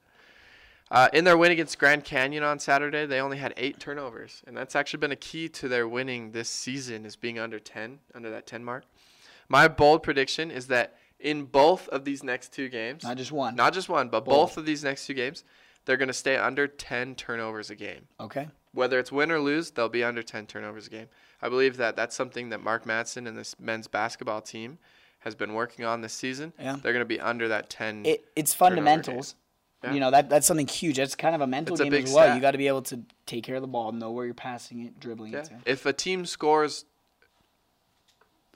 Uh, 0.92 1.08
in 1.14 1.24
their 1.24 1.38
win 1.38 1.52
against 1.52 1.78
Grand 1.78 2.04
Canyon 2.04 2.44
on 2.44 2.58
Saturday, 2.58 3.06
they 3.06 3.22
only 3.22 3.38
had 3.38 3.54
eight 3.58 3.80
turnovers, 3.80 4.42
and 4.48 4.58
that's 4.58 4.76
actually 4.76 5.00
been 5.00 5.12
a 5.12 5.16
key 5.16 5.48
to 5.50 5.68
their 5.68 5.88
winning 5.88 6.32
this 6.32 6.50
season 6.50 7.06
is 7.06 7.16
being 7.16 7.38
under 7.38 7.60
10, 7.60 8.00
under 8.16 8.32
that 8.32 8.48
10 8.48 8.64
mark. 8.64 8.86
My 9.48 9.68
bold 9.68 10.02
prediction 10.02 10.50
is 10.50 10.68
that 10.68 10.96
in 11.20 11.44
both 11.44 11.88
of 11.90 12.06
these 12.06 12.24
next 12.24 12.54
two 12.54 12.70
games, 12.70 13.04
Not 13.04 13.18
just 13.18 13.32
one. 13.32 13.56
not 13.56 13.74
just 13.74 13.88
one, 13.90 14.10
but 14.10 14.26
both 14.26 14.58
of 14.58 14.66
these 14.66 14.84
next 14.84 15.06
two 15.06 15.14
games, 15.14 15.44
they're 15.86 15.98
going 15.98 16.08
to 16.08 16.14
stay 16.14 16.38
under 16.38 16.68
10 16.68 17.16
turnovers 17.16 17.70
a 17.70 17.76
game. 17.76 18.08
okay. 18.20 18.48
Whether 18.72 19.00
it's 19.00 19.12
win 19.12 19.32
or 19.32 19.40
lose, 19.40 19.72
they'll 19.72 19.90
be 19.90 20.04
under 20.04 20.22
10 20.22 20.46
turnovers 20.46 20.86
a 20.86 20.92
game. 20.92 21.08
I 21.42 21.50
believe 21.50 21.78
that 21.78 21.96
that's 21.96 22.16
something 22.16 22.50
that 22.50 22.62
Mark 22.62 22.86
Madsen 22.86 23.28
and 23.28 23.36
this 23.36 23.56
men's 23.60 23.88
basketball 23.88 24.42
team 24.42 24.78
has 25.20 25.36
been 25.36 25.54
working 25.54 25.86
on 25.86 26.02
this 26.02 26.14
season. 26.14 26.54
Yeah. 26.60 26.78
They're 26.82 26.94
going 26.94 27.02
to 27.02 27.06
be 27.06 27.20
under 27.20 27.48
that 27.50 27.70
10. 27.70 28.06
It, 28.06 28.26
it's 28.36 28.54
fundamentals. 28.54 29.36
Yeah. 29.84 29.94
You 29.94 30.00
know 30.02 30.12
that 30.12 30.30
that's 30.30 30.46
something 30.46 30.68
huge. 30.68 30.98
That's 30.98 31.16
kind 31.16 31.34
of 31.36 31.40
a 31.42 31.48
mental 31.48 31.74
It's 31.76 31.80
a 31.80 31.86
game 31.86 31.92
big 31.92 32.04
as 32.06 32.12
well. 32.14 32.26
stat. 32.26 32.36
You 32.36 32.42
got 32.42 32.52
to 32.52 32.58
be 32.58 32.68
able 32.68 32.82
to 32.84 33.00
take 33.26 33.46
care 33.46 33.56
of 33.56 33.62
the 33.62 33.68
ball, 33.68 33.94
know 33.94 34.12
where 34.12 34.26
you're 34.26 34.34
passing 34.34 34.84
it, 34.86 35.00
dribbling 35.00 35.32
Yeah. 35.32 35.40
it. 35.40 35.46
To. 35.46 35.56
If 35.66 35.86
a 35.86 35.94
team 35.94 36.26
scores 36.26 36.84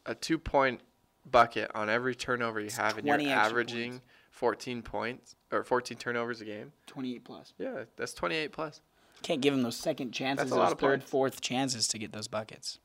a 0.06 0.16
two 0.16 0.38
point 0.38 0.82
bucket 1.30 1.72
on 1.74 1.90
every 1.90 2.14
turnover 2.16 2.60
you 2.60 2.70
have 2.72 2.98
and 2.98 3.08
you're 3.08 3.18
averaging 3.32 3.92
points. 3.92 4.06
14 4.32 4.82
points 4.82 5.36
or 5.52 5.64
14 5.64 5.98
turnovers 5.98 6.42
a 6.42 6.46
game, 6.46 6.74
Twenty-eight 6.88 7.24
plus. 7.24 7.54
yeah, 7.58 7.84
that's 7.96 8.14
28 8.14 8.52
plus. 8.52 8.82
Can't 9.22 9.40
give 9.40 9.54
them 9.54 9.64
those 9.64 9.78
second 9.78 10.12
chances, 10.12 10.52
a 10.52 10.56
those 10.56 10.70
third, 10.72 10.78
points. 10.80 11.10
fourth 11.10 11.40
chances 11.40 11.88
to 11.90 11.98
get 11.98 12.12
those 12.12 12.28
buckets. 12.28 12.80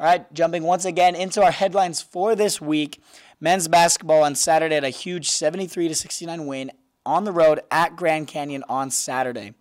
All 0.00 0.06
right, 0.06 0.32
jumping 0.34 0.64
once 0.64 0.84
again 0.84 1.14
into 1.14 1.40
our 1.40 1.52
headlines 1.52 2.02
for 2.02 2.34
this 2.34 2.60
week. 2.60 3.00
Men's 3.40 3.68
basketball 3.68 4.24
on 4.24 4.34
Saturday 4.34 4.74
had 4.74 4.82
a 4.82 4.88
huge 4.88 5.30
73 5.30 5.86
to 5.86 5.94
69 5.94 6.46
win 6.46 6.72
on 7.06 7.22
the 7.22 7.30
road 7.30 7.60
at 7.70 7.94
Grand 7.94 8.26
Canyon 8.26 8.64
on 8.68 8.90
Saturday. 8.90 9.54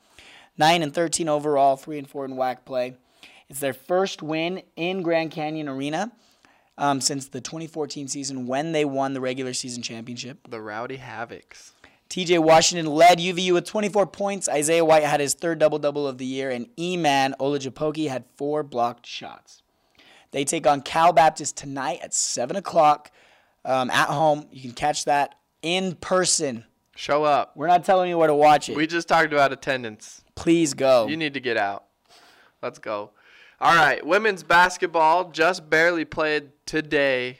9 0.57 0.81
and 0.81 0.91
13 0.91 1.29
overall, 1.29 1.75
3 1.75 1.99
and 1.99 2.09
4 2.09 2.25
in 2.25 2.31
WAC 2.31 2.65
play. 2.65 2.95
It's 3.47 3.59
their 3.59 3.73
first 3.73 4.23
win 4.23 4.63
in 4.75 5.03
Grand 5.03 5.29
Canyon 5.29 5.69
Arena 5.69 6.11
um, 6.79 6.99
since 6.99 7.27
the 7.27 7.41
2014 7.41 8.07
season 8.07 8.47
when 8.47 8.71
they 8.71 8.85
won 8.85 9.13
the 9.13 9.21
regular 9.21 9.53
season 9.53 9.83
championship. 9.83 10.49
The 10.49 10.61
Rowdy 10.61 10.97
Havocs. 10.97 11.73
TJ 12.09 12.39
Washington 12.39 12.87
led 12.87 13.19
UVU 13.19 13.53
with 13.53 13.65
24 13.65 14.07
points. 14.07 14.49
Isaiah 14.49 14.85
White 14.85 15.03
had 15.03 15.19
his 15.19 15.35
third 15.35 15.59
double 15.59 15.77
double 15.77 16.07
of 16.07 16.17
the 16.17 16.25
year, 16.25 16.49
and 16.49 16.67
E-Man 16.77 17.35
Olojakpoke 17.39 18.09
had 18.09 18.25
four 18.35 18.63
blocked 18.63 19.05
shots. 19.05 19.62
They 20.33 20.43
take 20.43 20.65
on 20.67 20.81
Cal 20.81 21.13
Baptist 21.13 21.55
tonight 21.55 21.99
at 22.03 22.13
7 22.13 22.55
o'clock 22.55 23.11
um, 23.63 23.89
at 23.91 24.09
home. 24.09 24.47
You 24.51 24.61
can 24.61 24.71
catch 24.71 25.05
that 25.05 25.35
in 25.61 25.95
person. 25.95 26.65
Show 26.95 27.23
up. 27.23 27.55
We're 27.55 27.67
not 27.67 27.85
telling 27.85 28.09
you 28.09 28.17
where 28.17 28.27
to 28.27 28.35
watch 28.35 28.67
it. 28.67 28.75
We 28.75 28.87
just 28.87 29.07
talked 29.07 29.31
about 29.31 29.53
attendance. 29.53 30.23
Please 30.35 30.73
go. 30.73 31.07
You 31.07 31.17
need 31.17 31.35
to 31.35 31.39
get 31.39 31.55
out. 31.55 31.85
Let's 32.61 32.79
go. 32.79 33.11
All 33.61 33.75
right, 33.75 34.05
women's 34.05 34.43
basketball 34.43 35.29
just 35.31 35.69
barely 35.69 36.03
played 36.03 36.49
today 36.65 37.39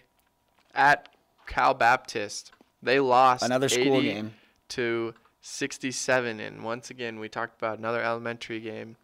at 0.73 1.09
Cal 1.47 1.73
Baptist. 1.73 2.51
They 2.81 2.99
lost 2.99 3.43
Another 3.43 3.69
school 3.69 3.97
80 3.97 4.01
game. 4.07 4.33
to 4.69 5.13
67, 5.41 6.39
and 6.39 6.63
once 6.63 6.89
again 6.89 7.19
we 7.19 7.27
talked 7.27 7.59
about 7.59 7.79
another 7.79 8.01
elementary 8.01 8.59
game. 8.59 8.95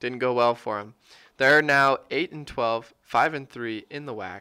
Didn't 0.00 0.18
go 0.18 0.32
well 0.34 0.54
for 0.54 0.78
them. 0.78 0.94
They're 1.38 1.62
now 1.62 1.98
8 2.10 2.32
and 2.32 2.46
12, 2.46 2.92
5 3.00 3.34
and 3.34 3.48
3 3.48 3.86
in 3.90 4.06
the 4.06 4.14
WAC. 4.14 4.40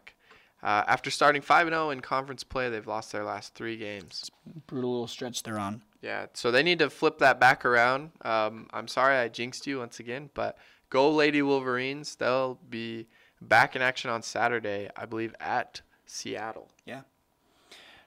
Uh, 0.64 0.84
after 0.88 1.12
starting 1.12 1.42
5 1.42 1.68
and 1.68 1.74
0 1.74 1.92
in 1.92 2.02
conference 2.02 2.44
play, 2.44 2.70
they've 2.70 2.88
lost 2.88 3.12
their 3.12 3.24
last 3.24 3.54
three 3.54 3.78
games. 3.78 4.30
Brutal 4.66 4.92
little 4.92 5.08
stretch 5.08 5.44
they're 5.44 5.60
on. 5.60 5.84
Yeah, 6.02 6.26
so 6.34 6.52
they 6.52 6.64
need 6.64 6.80
to 6.80 6.90
flip 6.90 7.20
that 7.20 7.40
back 7.40 7.64
around. 7.64 8.12
Um, 8.24 8.68
I'm 8.74 8.88
sorry 8.88 9.16
I 9.16 9.28
jinxed 9.28 9.68
you 9.68 9.80
once 9.80 10.00
again, 10.00 10.32
but 10.34 10.58
go 10.90 11.12
Lady 11.12 11.44
Wolverines. 11.44 12.16
They'll 12.16 12.60
be 12.70 13.08
back 13.40 13.76
in 13.76 13.84
action 13.84 14.10
on 14.10 14.24
Saturday, 14.24 14.90
I 14.96 15.06
believe, 15.06 15.36
at 15.40 15.82
Seattle. 16.08 16.70
Yeah. 16.86 17.02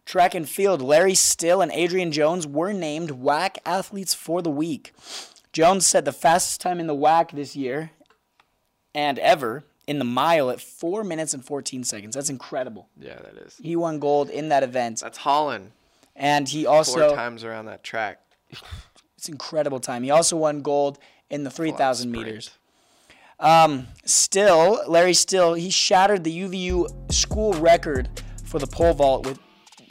Track 0.05 0.35
and 0.35 0.48
field, 0.48 0.83
Larry 0.83 1.14
Still 1.14 1.61
and 1.61 1.70
Adrian 1.70 2.11
Jones 2.11 2.44
were 2.46 2.72
named 2.72 3.11
WAC 3.11 3.59
athletes 3.64 4.14
for 4.14 4.42
the 4.42 4.50
week. 4.50 4.92
Jones 5.53 5.87
set 5.87 6.05
the 6.05 6.12
fastest 6.12 6.61
time 6.61 6.81
in 6.81 6.88
the 6.88 6.96
WAC 6.96 7.31
this 7.31 7.55
year 7.55 7.92
and 8.94 9.18
ever 9.18 9.64
in 9.87 9.98
the 9.98 10.05
mile 10.05 10.50
at 10.50 10.61
4 10.61 11.03
minutes 11.05 11.35
and 11.35 11.44
14 11.44 11.85
seconds. 11.85 12.14
That's 12.14 12.31
incredible. 12.31 12.88
Yeah, 12.98 13.16
that 13.16 13.37
is. 13.37 13.59
He 13.62 13.76
won 13.76 13.98
gold 13.98 14.31
in 14.31 14.48
that 14.50 14.62
event. 14.62 15.00
That's 15.00 15.18
Holland. 15.18 15.72
And 16.14 16.48
he 16.48 16.66
also. 16.66 17.09
Four 17.09 17.16
times 17.16 17.44
around 17.44 17.66
that 17.66 17.83
track. 17.83 18.20
it's 19.16 19.29
incredible 19.29 19.81
time. 19.81 20.03
He 20.03 20.11
also 20.11 20.37
won 20.37 20.62
gold 20.62 20.98
in 21.29 21.44
the 21.44 21.50
3000 21.50 22.11
meters. 22.11 22.50
Um, 23.38 23.88
still, 24.05 24.83
Larry 24.87 25.14
Still, 25.14 25.55
he 25.55 25.70
shattered 25.70 26.24
the 26.24 26.40
UVU 26.40 27.12
school 27.12 27.55
record 27.55 28.09
for 28.44 28.59
the 28.59 28.66
pole 28.66 28.92
vault 28.92 29.26
with 29.26 29.38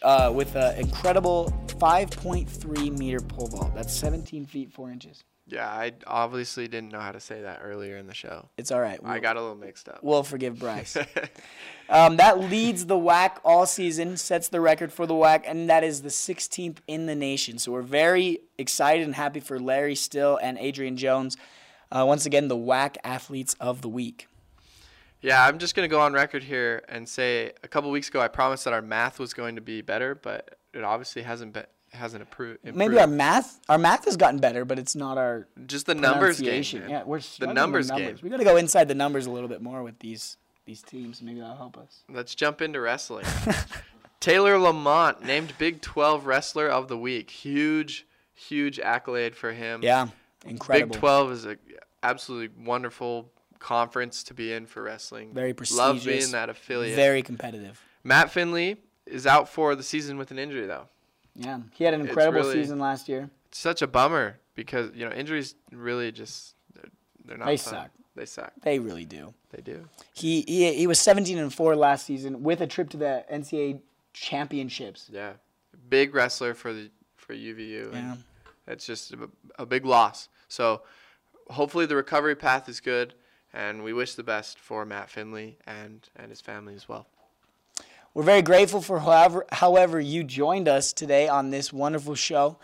uh, 0.04 0.32
with 0.34 0.56
an 0.56 0.78
incredible 0.78 1.52
5.3 1.68 2.98
meter 2.98 3.20
pole 3.20 3.48
vault. 3.48 3.76
That's 3.76 3.94
17 3.94 4.46
feet 4.46 4.72
4 4.72 4.92
inches. 4.92 5.24
Yeah, 5.52 5.68
I 5.68 5.94
obviously 6.08 6.68
didn't 6.68 6.92
know 6.92 7.00
how 7.00 7.12
to 7.12 7.20
say 7.20 7.42
that 7.42 7.62
earlier 7.64 7.98
in 7.98 8.08
the 8.08 8.14
show. 8.14 8.50
It's 8.58 8.72
all 8.72 8.80
right. 8.80 9.00
I 9.04 9.14
We'll, 9.14 9.22
got 9.22 9.36
a 9.36 9.42
little 9.42 9.56
mixed 9.56 9.90
up. 9.90 10.00
we'll 10.04 10.24
forgive 10.24 10.60
Bryce. 10.60 10.96
um, 11.90 12.18
that 12.18 12.40
leads 12.40 12.86
the 12.86 12.96
WAC 12.98 13.38
all 13.44 13.66
season, 13.66 14.18
sets 14.18 14.48
the 14.50 14.62
record 14.62 14.94
for 14.94 15.06
the 15.06 15.14
WAC, 15.14 15.44
and 15.46 15.70
that 15.70 15.84
is 15.84 16.02
the 16.02 16.10
16th 16.10 16.78
in 16.88 17.06
the 17.08 17.16
nation. 17.16 17.58
So 17.58 17.72
we're 17.72 17.82
very 17.82 18.40
excited 18.58 19.04
and 19.06 19.16
happy 19.16 19.40
for 19.40 19.60
Larry 19.60 19.96
Still 19.96 20.38
and 20.42 20.58
Adrian 20.58 20.98
Jones. 20.98 21.36
Uh, 21.92 22.06
once 22.06 22.26
again, 22.26 22.48
the 22.48 22.58
WAC 22.58 22.98
athletes 23.04 23.56
of 23.60 23.82
the 23.82 23.90
week. 23.90 24.28
Yeah, 25.22 25.46
I'm 25.46 25.58
just 25.58 25.76
gonna 25.76 25.88
go 25.90 26.00
on 26.00 26.14
record 26.14 26.44
here 26.44 26.84
and 26.88 27.10
say 27.10 27.52
a 27.64 27.68
couple 27.68 27.92
weeks 27.92 28.08
ago 28.08 28.22
I 28.22 28.30
promised 28.30 28.64
that 28.64 28.74
our 28.74 28.82
math 28.82 29.20
was 29.20 29.34
going 29.34 29.56
to 29.56 29.62
be 29.62 29.82
better, 29.82 30.16
but 30.16 30.58
it 30.74 30.84
obviously 30.84 31.24
hasn't 31.24 31.54
been 31.54 31.66
hasn't 31.94 32.24
approved. 32.24 32.60
Maybe 32.64 33.00
our 33.00 33.08
math, 33.08 33.60
our 33.70 33.78
math 33.78 34.06
has 34.06 34.18
gotten 34.18 34.40
better, 34.40 34.66
but 34.66 34.80
it's 34.80 34.96
not 34.96 35.18
our 35.18 35.48
just 35.66 35.86
the 35.86 35.96
numbers 35.96 36.40
game. 36.40 36.64
man. 36.82 36.90
Yeah, 36.90 37.04
we're 37.04 37.22
the 37.40 37.54
numbers 37.54 37.90
numbers. 37.90 38.08
game. 38.08 38.20
We 38.24 38.30
got 38.30 38.38
to 38.38 38.44
go 38.44 38.58
inside 38.58 38.88
the 38.88 38.96
numbers 38.96 39.26
a 39.26 39.32
little 39.32 39.50
bit 39.50 39.62
more 39.62 39.84
with 39.84 40.00
these 40.00 40.38
these 40.66 40.82
teams. 40.82 41.22
Maybe 41.22 41.40
that'll 41.40 41.56
help 41.56 41.78
us. 41.78 42.04
Let's 42.10 42.36
jump 42.36 42.62
into 42.62 42.80
wrestling. 42.80 43.26
Taylor 44.20 44.56
LaMont 44.56 45.24
named 45.24 45.54
Big 45.58 45.82
12 45.82 46.26
Wrestler 46.26 46.68
of 46.68 46.90
the 46.90 46.98
Week. 46.98 47.30
Huge, 47.30 48.06
huge 48.34 48.80
accolade 48.80 49.36
for 49.36 49.54
him. 49.54 49.82
Yeah, 49.82 50.10
incredible. 50.46 50.94
Big 50.94 51.00
12 51.00 51.32
is 51.32 51.46
a 51.46 51.58
absolutely 52.04 52.64
wonderful 52.66 53.32
conference 53.60 54.24
to 54.24 54.34
be 54.34 54.54
in 54.54 54.66
for 54.66 54.84
wrestling. 54.84 55.34
Very 55.34 55.54
prestigious. 55.54 55.80
Love 55.80 56.06
being 56.06 56.32
that 56.32 56.50
affiliate. 56.50 56.96
Very 56.96 57.22
competitive. 57.22 57.82
Matt 58.04 58.32
Findlay 58.32 58.78
is 59.06 59.26
out 59.28 59.50
for 59.50 59.76
the 59.76 59.84
season 59.84 60.18
with 60.18 60.32
an 60.32 60.40
injury 60.40 60.66
though. 60.66 60.88
Yeah, 61.40 61.60
he 61.74 61.84
had 61.86 61.94
an 61.94 62.02
incredible 62.02 62.42
really- 62.42 62.54
season 62.62 62.80
last 62.80 63.08
year. 63.10 63.30
It's 63.48 63.58
such 63.58 63.82
a 63.82 63.88
bummer 63.88 64.40
because 64.56 64.92
you 64.94 65.06
know 65.06 65.12
injuries 65.12 65.56
really 65.72 66.12
just 66.12 66.54
they're, 66.76 66.92
they're 67.26 67.38
not 67.38 67.46
They 67.48 67.58
fun. 67.58 67.74
suck. 67.74 67.90
They 68.16 68.26
suck. 68.26 68.52
They 68.62 68.78
really 68.80 69.06
do. 69.06 69.34
They 69.52 69.62
do. 69.62 69.88
He, 70.14 70.42
he 70.42 70.74
he 70.74 70.88
was 70.88 71.00
17 71.00 71.38
and 71.38 71.54
four 71.54 71.76
last 71.76 72.06
season 72.06 72.44
with 72.44 72.62
a 72.62 72.68
trip 72.68 72.90
to 72.92 72.98
the 72.98 73.26
NCAA 73.32 73.80
championships. 74.14 75.10
Yeah. 75.12 75.34
Big 75.90 76.14
wrestler 76.14 76.54
for 76.54 76.74
the 76.74 76.92
for 77.16 77.34
UVU. 77.34 77.94
Yeah. 77.94 78.16
It's 78.68 78.86
just 78.86 79.14
a, 79.14 79.30
a 79.58 79.66
big 79.66 79.86
loss. 79.86 80.28
So 80.48 80.82
hopefully 81.50 81.86
the 81.86 81.96
recovery 81.96 82.36
path 82.36 82.70
is 82.70 82.80
good 82.80 83.14
and 83.54 83.84
we 83.84 83.94
wish 83.94 84.14
the 84.16 84.24
best 84.24 84.60
for 84.60 84.86
Matt 84.86 85.10
Findlay 85.10 85.58
and 85.66 86.08
and 86.16 86.30
his 86.30 86.42
family 86.42 86.76
as 86.76 86.88
well. 86.90 87.08
We're 88.14 88.24
very 88.24 88.42
grateful 88.42 88.82
for 88.82 89.00
however 89.00 89.46
however 89.52 90.00
you 90.00 90.24
joined 90.24 90.68
us 90.68 90.94
today 90.94 91.28
on 91.28 91.52
this 91.52 91.72
wonderful 91.72 92.16
show. 92.16 92.58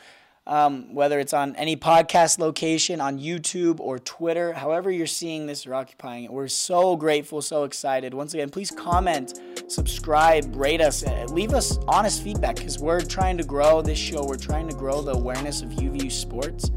Um, 0.47 0.93
whether 0.93 1.19
it's 1.19 1.33
on 1.33 1.55
any 1.55 1.75
podcast 1.75 2.37
location, 2.37 3.01
on 3.01 3.17
YouTube 3.17 3.79
or 3.79 3.97
Twitter, 3.97 4.53
however 4.53 4.91
you're 4.91 5.07
seeing 5.07 5.47
this 5.47 5.65
or 5.65 5.73
occupying 5.73 6.25
it, 6.25 6.31
we're 6.31 6.47
so 6.47 6.95
grateful, 6.95 7.41
so 7.41 7.63
excited. 7.63 8.13
Once 8.13 8.35
again, 8.35 8.49
please 8.49 8.69
comment, 8.69 9.39
subscribe, 9.67 10.55
rate 10.55 10.81
us, 10.81 11.03
uh, 11.03 11.25
leave 11.31 11.51
us 11.55 11.79
honest 11.87 12.21
feedback 12.21 12.57
because 12.57 12.77
we're 12.77 13.01
trying 13.01 13.39
to 13.39 13.43
grow 13.43 13.81
this 13.81 13.97
show. 13.97 14.23
We're 14.23 14.37
trying 14.37 14.67
to 14.69 14.75
grow 14.75 15.01
the 15.01 15.13
awareness 15.13 15.63
of 15.63 15.69
UVU 15.69 16.11
sports. 16.11 16.69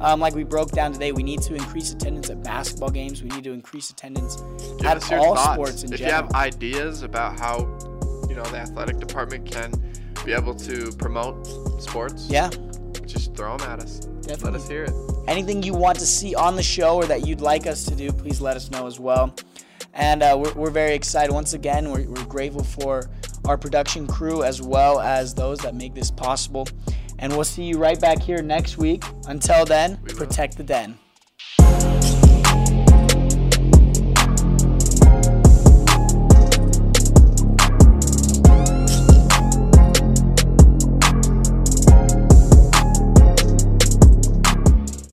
Um, 0.00 0.20
like 0.20 0.36
we 0.36 0.44
broke 0.44 0.70
down 0.70 0.92
today, 0.92 1.10
we 1.10 1.24
need 1.24 1.42
to 1.42 1.56
increase 1.56 1.92
attendance 1.92 2.30
at 2.30 2.44
basketball 2.44 2.90
games. 2.90 3.24
We 3.24 3.30
need 3.30 3.42
to 3.42 3.52
increase 3.52 3.90
attendance 3.90 4.36
Give 4.78 4.86
at 4.86 5.12
all 5.12 5.34
thoughts. 5.34 5.52
sports 5.54 5.82
in 5.82 5.92
if 5.92 5.98
general. 5.98 6.16
you 6.16 6.22
have 6.26 6.32
ideas 6.34 7.02
about 7.02 7.40
how 7.40 7.64
you 8.36 8.42
know 8.42 8.50
the 8.50 8.58
athletic 8.58 8.98
department 8.98 9.50
can 9.50 9.72
be 10.24 10.32
able 10.32 10.54
to 10.54 10.92
promote 10.98 11.46
sports, 11.80 12.28
yeah. 12.28 12.50
just 13.06 13.34
throw 13.34 13.56
them 13.56 13.66
at 13.70 13.80
us. 13.80 14.06
Let 14.26 14.54
us 14.54 14.68
hear 14.68 14.84
it. 14.84 14.92
anything 15.26 15.62
you 15.62 15.72
want 15.72 15.98
to 16.00 16.06
see 16.06 16.34
on 16.34 16.54
the 16.54 16.62
show 16.62 16.96
or 16.96 17.06
that 17.06 17.26
you'd 17.26 17.40
like 17.40 17.66
us 17.66 17.84
to 17.86 17.94
do, 17.94 18.12
please 18.12 18.40
let 18.40 18.54
us 18.54 18.70
know 18.70 18.86
as 18.86 19.00
well. 19.00 19.34
And 19.94 20.22
uh, 20.22 20.36
we're, 20.38 20.52
we're 20.52 20.70
very 20.70 20.94
excited. 20.94 21.32
Once 21.32 21.54
again, 21.54 21.90
we're, 21.90 22.06
we're 22.06 22.24
grateful 22.24 22.64
for 22.64 23.08
our 23.46 23.56
production 23.56 24.06
crew 24.06 24.42
as 24.42 24.60
well 24.60 25.00
as 25.00 25.32
those 25.32 25.58
that 25.60 25.74
make 25.74 25.94
this 25.94 26.10
possible. 26.10 26.68
And 27.18 27.32
we'll 27.32 27.44
see 27.44 27.64
you 27.64 27.78
right 27.78 27.98
back 27.98 28.20
here 28.20 28.42
next 28.42 28.76
week. 28.76 29.02
Until 29.28 29.64
then, 29.64 29.98
We 30.02 30.12
protect 30.12 30.58
the 30.58 30.64
den. 30.64 30.98